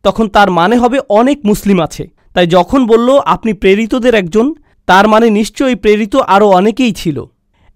তখন 0.04 0.30
তার 0.30 0.52
মানে 0.52 0.76
হবে 0.78 1.00
অনেক 1.10 1.46
মুসলিম 1.46 1.82
আছে। 1.82 2.04
তাই 2.34 2.48
যখন 2.48 2.88
বলল 2.88 3.20
আপনি 3.26 3.54
প্রেরিতদের 3.54 4.16
একজন, 4.16 4.54
তার 4.86 5.08
মানে 5.08 5.30
নিশ্চয়ই 5.30 5.76
প্রেরিত 5.76 6.16
আরও 6.16 6.48
অনেকেই 6.50 6.94
ছিল। 6.94 7.26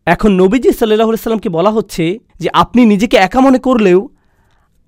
এখন 0.06 0.32
নবীজি 0.32 0.72
সাল্লাহ 0.72 1.08
সাল্লামকে 1.08 1.50
বলা 1.50 1.72
হচ্ছে 1.72 2.20
যে 2.40 2.50
আপনি 2.54 2.86
নিজেকে 2.86 3.18
একা 3.18 3.40
মনে 3.40 3.60
করলেও 3.60 4.10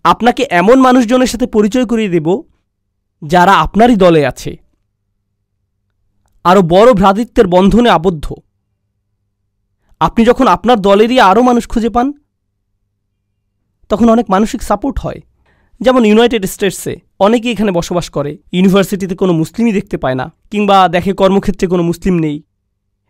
আপনাকে 0.04 0.46
এমন 0.50 0.82
মানুষজনের 0.82 1.28
সাথে 1.28 1.48
পরিচয় 1.48 1.86
করিয়ে 1.86 2.10
দেব 2.10 2.42
যারা 3.22 3.54
আপনারই 3.54 3.96
দলে 3.96 4.28
আছে। 4.28 4.58
আরও 6.44 6.62
বড় 6.62 6.94
ভ্রাতৃত্বের 6.94 7.48
বন্ধনে 7.48 7.90
আবদ্ধ। 7.90 8.34
আপনি 10.00 10.26
যখন 10.26 10.48
আপনার 10.48 10.82
দলেরই 10.82 11.20
আরও 11.20 11.42
মানুষ 11.42 11.68
খুঁজে 11.68 11.90
পান 11.90 12.14
তখন 13.90 14.08
অনেক 14.16 14.26
মানসিক 14.34 14.62
সাপোর্ট 14.70 14.98
হয়। 15.06 15.20
যেমন 15.82 16.02
ইউনাইটেড 16.10 16.44
স্টেটসে 16.54 16.94
অনেকেই 17.26 17.52
এখানে 17.56 17.72
বসবাস 17.80 18.08
করে 18.16 18.32
ইউনিভার্সিটিতে 18.56 19.16
কোনো 19.22 19.34
মুসলিমই 19.42 19.74
দেখতে 19.78 19.98
পায় 20.04 20.18
না, 20.22 20.26
কিংবা 20.52 20.78
দেখে 20.96 21.12
কর্মক্ষেত্রে 21.22 21.66
কোনো 21.74 21.84
মুসলিম 21.90 22.16
নেই। 22.26 22.38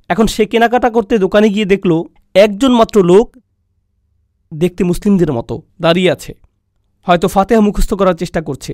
এখন 0.10 0.26
সে 0.34 0.44
কেনাকাটা 0.52 0.90
করতে 0.96 1.14
দোকানে 1.26 1.48
গিয়ে 1.56 1.72
দেখল, 1.74 1.92
একজন 2.36 2.72
মাত্র 2.80 2.96
লোক 3.12 3.26
দেখতে 4.52 4.82
মুসলিমদের 4.84 5.32
মতো 5.38 5.56
দাঁড়িয়ে 5.82 6.10
আছে। 6.16 6.34
হয়তো 7.08 7.28
ফাতেহা 7.34 7.62
মুখস্থ 7.68 7.92
করার 8.00 8.20
চেষ্টা 8.22 8.42
করছে। 8.42 8.74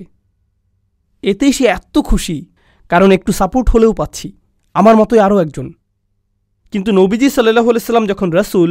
এতেই 1.22 1.52
সে 1.56 1.64
এত 1.78 1.94
খুশি, 2.08 2.36
কারণ 2.90 3.08
একটু 3.16 3.30
সাপোর্ট 3.32 3.66
হলেও 3.74 3.92
পাচ্ছি, 4.00 4.28
আমার 4.74 4.94
মতোই 5.00 5.20
আরও 5.26 5.36
একজন। 5.38 5.66
কিন্তু 6.72 6.90
নবীজি 6.92 7.28
সাল্লাহ 7.30 7.66
সাল্লাম 7.88 8.06
যখন 8.12 8.28
রাসুল, 8.38 8.70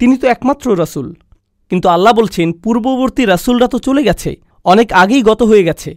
তিনি 0.00 0.14
তো 0.20 0.26
একমাত্র 0.34 0.66
রাসুল। 0.82 1.08
কিন্তু 1.70 1.88
আল্লাহ 1.88 2.12
বলছেন, 2.12 2.52
পূর্ববর্তী 2.52 3.24
রাসুলরা 3.24 3.66
তো 3.66 3.78
চলে 3.78 4.02
গেছে, 4.02 4.36
অনেক 4.64 4.92
আগেই 4.92 5.22
গত 5.22 5.42
হয়ে 5.42 5.64
গেছে। 5.64 5.96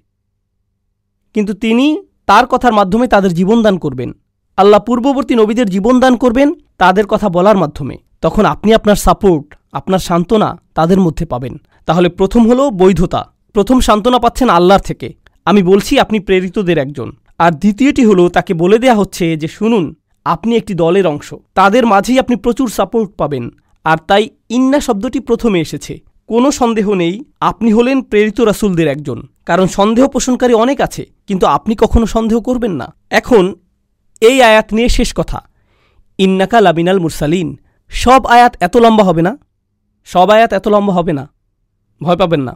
কিন্তু 1.33 1.53
তিনি 1.53 2.05
তার 2.25 2.45
কথার 2.45 2.73
মাধ্যমে 2.73 3.07
তাদের 3.07 3.33
জীবন 3.33 3.61
দান 3.61 3.77
করবেন। 3.77 4.13
আল্লাহ 4.57 4.79
পূর্ববর্তী 4.79 5.35
নবীদের 5.35 5.69
জীবন 5.69 5.99
দান 5.99 6.15
করবেন 6.15 6.53
তাদের 6.77 7.07
কথা 7.07 7.29
বলার 7.29 7.57
মাধ্যমে। 7.57 7.97
তখন 8.21 8.45
আপনি 8.45 8.73
আপনার 8.73 8.95
সাপোর্ট, 8.95 9.57
আপনার 9.71 9.99
সান্ত্বনা 9.99 10.61
তাদের 10.73 10.99
মধ্যে 10.99 11.25
পাবেন। 11.25 11.57
তাহলে 11.85 12.09
প্রথম 12.09 12.49
হলো 12.49 12.69
বৈধতা। 12.69 13.33
প্রথম 13.53 13.79
সান্ত্বনা 13.79 14.19
পাচ্ছেন 14.19 14.49
আল্লাহর 14.49 14.81
থেকে। 14.81 15.13
আমি 15.45 15.63
বলছি, 15.63 15.99
আপনি 15.99 16.19
প্রেরিতদের 16.19 16.77
একজন। 16.77 17.11
আর 17.37 17.51
দ্বিতীয়টি 17.51 18.05
হলো, 18.05 18.29
তাকে 18.29 18.53
বলে 18.53 18.79
দেয়া 18.79 18.95
হচ্ছে 18.95 19.37
যে, 19.37 19.47
শুনুন, 19.47 19.95
আপনি 20.25 20.55
একটি 20.55 20.73
দলের 20.73 21.07
অংশ। 21.07 21.33
তাদের 21.53 21.85
মাঝেই 21.85 22.19
আপনি 22.19 22.35
প্রচুর 22.35 22.69
সাপোর্ট 22.69 23.11
পাবেন। 23.11 23.49
আর 23.91 23.97
তাই 24.09 24.23
ইন্না 24.49 24.79
শব্দটি 24.87 25.19
প্রথমে 25.19 25.59
এসেছে। 25.65 25.93
কোনো 26.29 26.49
সন্দেহ 26.59 26.87
নেই, 26.93 27.15
আপনি 27.49 27.69
হলেন 27.77 27.97
প্রেরিত 28.09 28.39
রাসুলদের 28.49 28.87
একজন। 28.87 29.19
কারণ 29.45 29.67
সন্দেহ 29.77 30.03
পোষণকারী 30.13 30.53
অনেক 30.63 30.77
আছে, 30.87 31.03
কিন্তু 31.27 31.45
আপনি 31.57 31.73
কখনো 31.83 32.05
সন্দেহ 32.15 32.37
করবেন 32.41 32.73
না। 32.81 32.87
এখন 33.19 33.43
এই 34.21 34.37
আয়াত 34.49 34.67
নিয়ে 34.75 34.89
শেষ 34.89 35.09
কথা। 35.13 35.39
ইন্নাকা 36.19 36.57
লাবিনাল 36.61 36.99
মুরসালিন। 36.99 37.49
সব 37.91 38.21
আয়াত 38.35 38.53
এত 38.67 38.75
লম্বা 38.77 39.03
হবে 39.03 39.21
না? 39.27 39.33
সব 40.07 40.27
আয়াত 40.35 40.51
এত 40.53 40.65
লম্বা 40.67 40.93
হবে 40.93 41.13
না? 41.19 41.23
ভয় 42.01 42.17
পাবেন 42.21 42.41
না। 42.47 42.53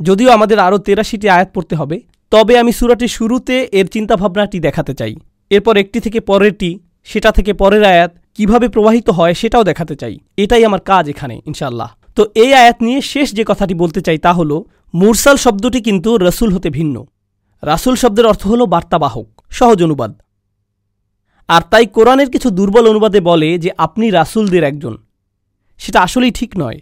যদিও 0.00 0.28
আমাদের 0.30 0.58
আরও 0.58 0.78
তেরাশিটি 0.78 1.26
আয়াত 1.28 1.48
পড়তে 1.54 1.74
হবে, 1.80 1.96
তবে 2.32 2.54
আমি 2.58 2.72
সুরাটির 2.72 3.12
শুরুতে 3.18 3.54
এর 3.78 3.86
চিন্তাভাবনাটি 3.86 4.58
দেখাতে 4.66 4.92
চাই। 4.94 5.14
এরপর 5.50 5.74
একটি 5.76 5.98
থেকে 6.00 6.18
পরেরটি, 6.20 6.70
সেটা 7.04 7.30
থেকে 7.30 7.52
পরের 7.52 7.84
আয়াত 7.84 8.12
কীভাবে 8.38 8.66
প্রবাহিত 8.74 9.08
হয় 9.18 9.34
সেটাও 9.40 9.64
দেখাতে 9.70 9.94
চাই। 10.00 10.14
এটাই 10.42 10.62
আমার 10.68 10.82
কাজ 10.90 11.04
এখানে 11.12 11.36
ইনশাল্লাহ 11.50 11.90
তো 12.16 12.22
এই 12.42 12.50
আয়াত 12.60 12.78
নিয়ে 12.86 13.00
শেষ 13.12 13.28
যে 13.38 13.44
কথাটি 13.50 13.74
বলতে 13.82 14.00
চাই 14.06 14.18
তা 14.26 14.32
হলো, 14.32 14.56
মুরসাল 14.94 15.36
শব্দটি 15.44 15.80
কিন্তু 15.86 16.10
রসুল 16.26 16.50
হতে 16.54 16.68
ভিন্ন। 16.78 16.96
রাসুল 17.62 17.94
শব্দের 18.02 18.26
অর্থ 18.26 18.42
হল 18.46 18.60
বার্তাবাহক, 18.74 19.28
সহজ 19.58 19.78
অনুবাদ। 19.86 20.12
আর 21.48 21.62
তাই 21.70 21.86
কোরআনের 21.96 22.28
কিছু 22.34 22.48
দুর্বল 22.50 22.84
অনুবাদে 22.92 23.20
বলে 23.20 23.48
যে 23.64 23.70
আপনি 23.76 24.06
রাসুলদের 24.10 24.62
একজন। 24.70 24.94
সেটা 25.80 25.98
আসলেই 26.06 26.32
ঠিক 26.38 26.50
নয়। 26.58 26.78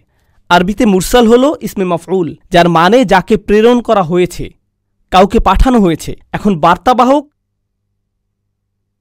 আরবিতে 0.50 0.84
মুরসাল 0.92 1.24
হল 1.32 1.44
ইসমে 1.66 1.86
মফউল, 1.92 2.28
যার 2.52 2.68
মানে 2.68 2.98
যাকে 3.12 3.34
প্রেরণ 3.46 3.78
করা 3.88 4.02
হয়েছে, 4.02 4.44
কাউকে 5.12 5.38
পাঠানো 5.48 5.78
হয়েছে। 5.80 6.12
এখন 6.36 6.52
বার্তাবাহক 6.64 7.24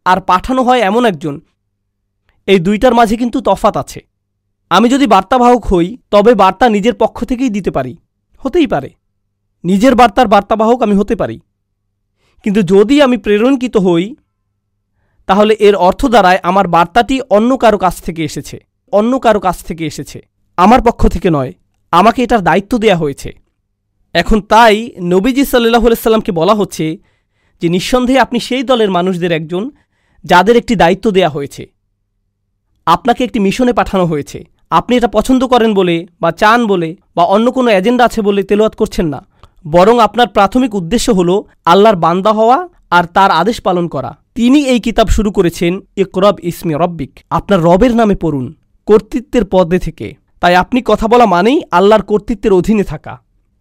আর 0.06 0.18
পাঠানো 0.30 0.62
হয় 0.68 0.82
এমন 0.90 1.04
একজন 1.12 1.36
এই 2.46 2.60
দুইটার 2.60 2.94
মাঝে 2.94 3.18
কিন্তু 3.18 3.42
তফাত 3.42 3.78
আছে। 3.78 4.08
আমি 4.70 4.90
যদি 4.90 5.08
বার্তাবাহক 5.08 5.66
হই, 5.66 5.98
তবে 6.12 6.36
বার্তা 6.36 6.70
নিজের 6.70 6.94
পক্ষ 6.94 7.26
থেকেই 7.26 7.50
দিতে 7.50 7.72
পারি। 7.72 7.98
হতেই 8.38 8.68
পারে। 8.68 8.90
নিজের 9.64 9.96
বার্তার 9.96 10.28
বার্তাবাহক 10.28 10.82
আমি 10.82 10.96
হতে 10.96 11.16
পারি। 11.16 11.40
কিন্তু 12.44 12.62
যদি 12.62 13.02
আমি 13.02 13.18
প্রেরণকৃত 13.18 13.78
হই, 13.78 14.16
তাহলে 15.26 15.54
এর 15.54 15.76
অর্থ 15.76 16.06
দ্বারায় 16.06 16.40
আমার 16.44 16.68
বার্তাটি 16.68 17.22
অন্য 17.30 17.58
কারও 17.58 17.78
কাছ 17.78 18.02
থেকে 18.02 18.24
এসেছে। 18.24 18.60
অন্য 18.92 19.20
কারও 19.20 19.40
কাছ 19.40 19.64
থেকে 19.64 19.86
এসেছে। 19.86 20.22
আমার 20.58 20.82
পক্ষ 20.82 21.08
থেকে 21.08 21.30
নয়। 21.30 21.54
আমাকে 21.92 22.24
এটার 22.24 22.42
দায়িত্ব 22.42 22.78
দেয়া 22.78 22.96
হয়েছে। 22.96 23.34
এখন 24.14 24.42
তাই 24.42 24.92
নবীজি 25.02 25.46
সাল্লাহ 25.46 25.82
সাল্লামকে 25.82 26.32
বলা 26.32 26.54
হচ্ছে 26.54 26.98
যে, 27.62 27.70
নিঃসন্দেহে 27.70 28.20
আপনি 28.20 28.40
সেই 28.40 28.64
দলের 28.64 28.92
মানুষদের 28.92 29.32
একজন 29.32 29.72
যাদের 30.24 30.58
একটি 30.58 30.76
দায়িত্ব 30.76 31.12
দেয়া 31.12 31.30
হয়েছে। 31.30 31.75
আপনাকে 32.88 33.22
একটি 33.24 33.40
মিশনে 33.46 33.74
পাঠানো 33.80 34.06
হয়েছে। 34.06 34.40
আপনি 34.72 34.94
এটা 35.00 35.10
পছন্দ 35.18 35.42
করেন 35.54 35.72
বলে 35.74 35.96
বা 36.22 36.30
চান 36.42 36.60
বলে 36.72 36.90
বা 37.16 37.24
অন্য 37.36 37.48
কোনো 37.52 37.70
এজেন্ডা 37.80 38.04
আছে 38.08 38.20
বলে 38.28 38.42
তেলোয়াত 38.50 38.76
করছেন 38.82 39.08
না। 39.14 39.20
বরং 39.66 39.96
আপনার 40.08 40.28
প্রাথমিক 40.36 40.72
উদ্দেশ্য 40.76 41.08
হল 41.12 41.30
আল্লাহর 41.72 41.98
বান্দা 42.06 42.32
হওয়া 42.40 42.58
আর 42.98 43.04
তার 43.16 43.32
আদেশ 43.42 43.58
পালন 43.68 43.86
করা। 43.88 44.12
তিনি 44.36 44.60
এই 44.74 44.80
কিতাব 44.86 45.08
শুরু 45.16 45.30
করেছেন, 45.38 45.74
ইকরব 46.04 46.36
ইসমি 46.50 46.74
রব্বিক। 46.82 47.12
আপনার 47.30 47.60
রবের 47.68 47.94
নামে 47.96 48.16
পড়ুন, 48.24 48.46
কর্তৃত্বের 48.88 49.46
পদে 49.54 49.80
থেকে। 49.80 50.08
তাই 50.42 50.54
আপনি 50.64 50.80
কথা 50.86 51.06
বলা 51.08 51.26
মানেই 51.26 51.58
আল্লাহর 51.78 52.08
কর্তৃত্বের 52.12 52.58
অধীনে 52.60 52.86
থাকা। 52.92 53.14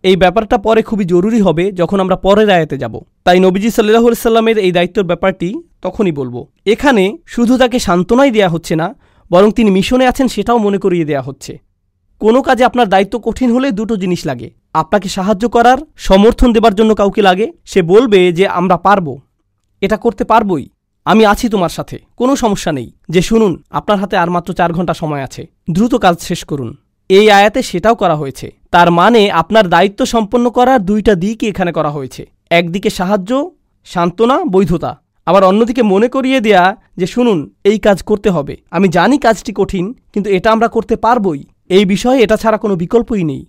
এই 0.05 0.17
ব্যাপারটা 0.23 0.57
পরে 0.59 0.81
খুবই 0.83 1.05
জরুরি 1.05 1.41
হবে 1.41 1.65
যখন 1.73 1.99
আমরা 2.01 2.17
পরের 2.17 2.49
আয়াতে 2.51 2.77
যাব। 2.79 2.95
তাই 3.25 3.39
নবীজি 3.41 3.71
সাল্লাহ 3.71 4.05
সাল্লামের 4.15 4.59
এই 4.59 4.73
দায়িত্বের 4.73 5.09
ব্যাপারটি 5.11 5.49
তখনই 5.83 6.13
বলব। 6.13 6.37
এখানে 6.67 7.05
শুধু 7.27 7.55
তাকে 7.59 7.79
সান্ত্বনাই 7.79 8.31
দেয়া 8.31 8.49
হচ্ছে 8.49 8.75
না 8.77 8.89
বরং 9.31 9.53
তিনি 9.53 9.71
মিশনে 9.71 10.07
আছেন 10.07 10.29
সেটাও 10.29 10.59
মনে 10.59 10.79
করিয়ে 10.79 11.05
দেয়া 11.05 11.23
হচ্ছে। 11.23 11.59
কোনো 12.19 12.43
কাজে 12.43 12.65
আপনার 12.65 12.89
দায়িত্ব 12.89 13.19
কঠিন 13.19 13.53
হলে 13.53 13.71
দুটো 13.71 13.97
জিনিস 13.97 14.27
লাগে। 14.27 14.51
আপনাকে 14.73 15.09
সাহায্য 15.09 15.49
করার, 15.49 15.79
সমর্থন 15.97 16.53
দেবার 16.53 16.75
জন্য 16.75 16.95
কাউকে 16.95 17.23
লাগে। 17.23 17.53
সে 17.65 17.83
বলবে 17.83 18.33
যে, 18.33 18.49
আমরা 18.49 18.77
পারব। 18.77 19.21
এটা 19.81 19.97
করতে 19.97 20.25
পারবই। 20.25 20.69
আমি 21.05 21.27
আছি 21.27 21.49
তোমার 21.49 21.69
সাথে। 21.69 21.99
কোনো 22.17 22.37
সমস্যা 22.37 22.73
নেই। 22.73 22.93
যে 23.09 23.23
শুনুন, 23.23 23.63
আপনার 23.71 23.99
হাতে 23.99 24.17
আর 24.17 24.31
মাত্র 24.31 24.55
চার 24.55 24.73
ঘণ্টা 24.73 24.95
সময় 24.95 25.23
আছে। 25.23 25.47
দ্রুত 25.71 25.95
কাজ 25.95 26.21
শেষ 26.21 26.45
করুন। 26.45 26.77
এই 27.09 27.31
আয়াতে 27.31 27.63
সেটাও 27.63 27.95
করা 27.95 28.17
হয়েছে। 28.17 28.55
তার 28.71 28.91
মানে 28.91 29.31
আপনার 29.31 29.69
দায়িত্ব 29.69 30.05
সম্পন্ন 30.05 30.51
করার 30.51 30.81
দুইটা 30.81 31.15
দিকই 31.15 31.49
এখানে 31.49 31.73
করা 31.73 31.91
হয়েছে। 31.91 32.31
একদিকে 32.51 32.91
সাহায্য, 32.91 33.51
সান্ত্বনা, 33.85 34.45
বৈধতা। 34.45 35.01
আবার 35.27 35.45
অন্যদিকে 35.45 35.83
মনে 35.83 36.09
করিয়ে 36.09 36.41
দেয়া 36.41 36.77
যে 36.97 37.07
শুনুন, 37.07 37.51
এই 37.65 37.79
কাজ 37.79 38.03
করতে 38.03 38.31
হবে। 38.31 38.57
আমি 38.71 38.89
জানি 38.89 39.19
কাজটি 39.19 39.53
কঠিন, 39.57 39.95
কিন্তু 40.13 40.31
এটা 40.31 40.53
আমরা 40.53 40.69
করতে 40.69 40.97
পারবই। 40.97 41.45
এই 41.69 41.85
বিষয়ে 41.85 42.23
এটা 42.23 42.37
ছাড়া 42.37 42.59
কোনো 42.59 42.77
বিকল্পই 42.77 43.25
নেই। 43.25 43.47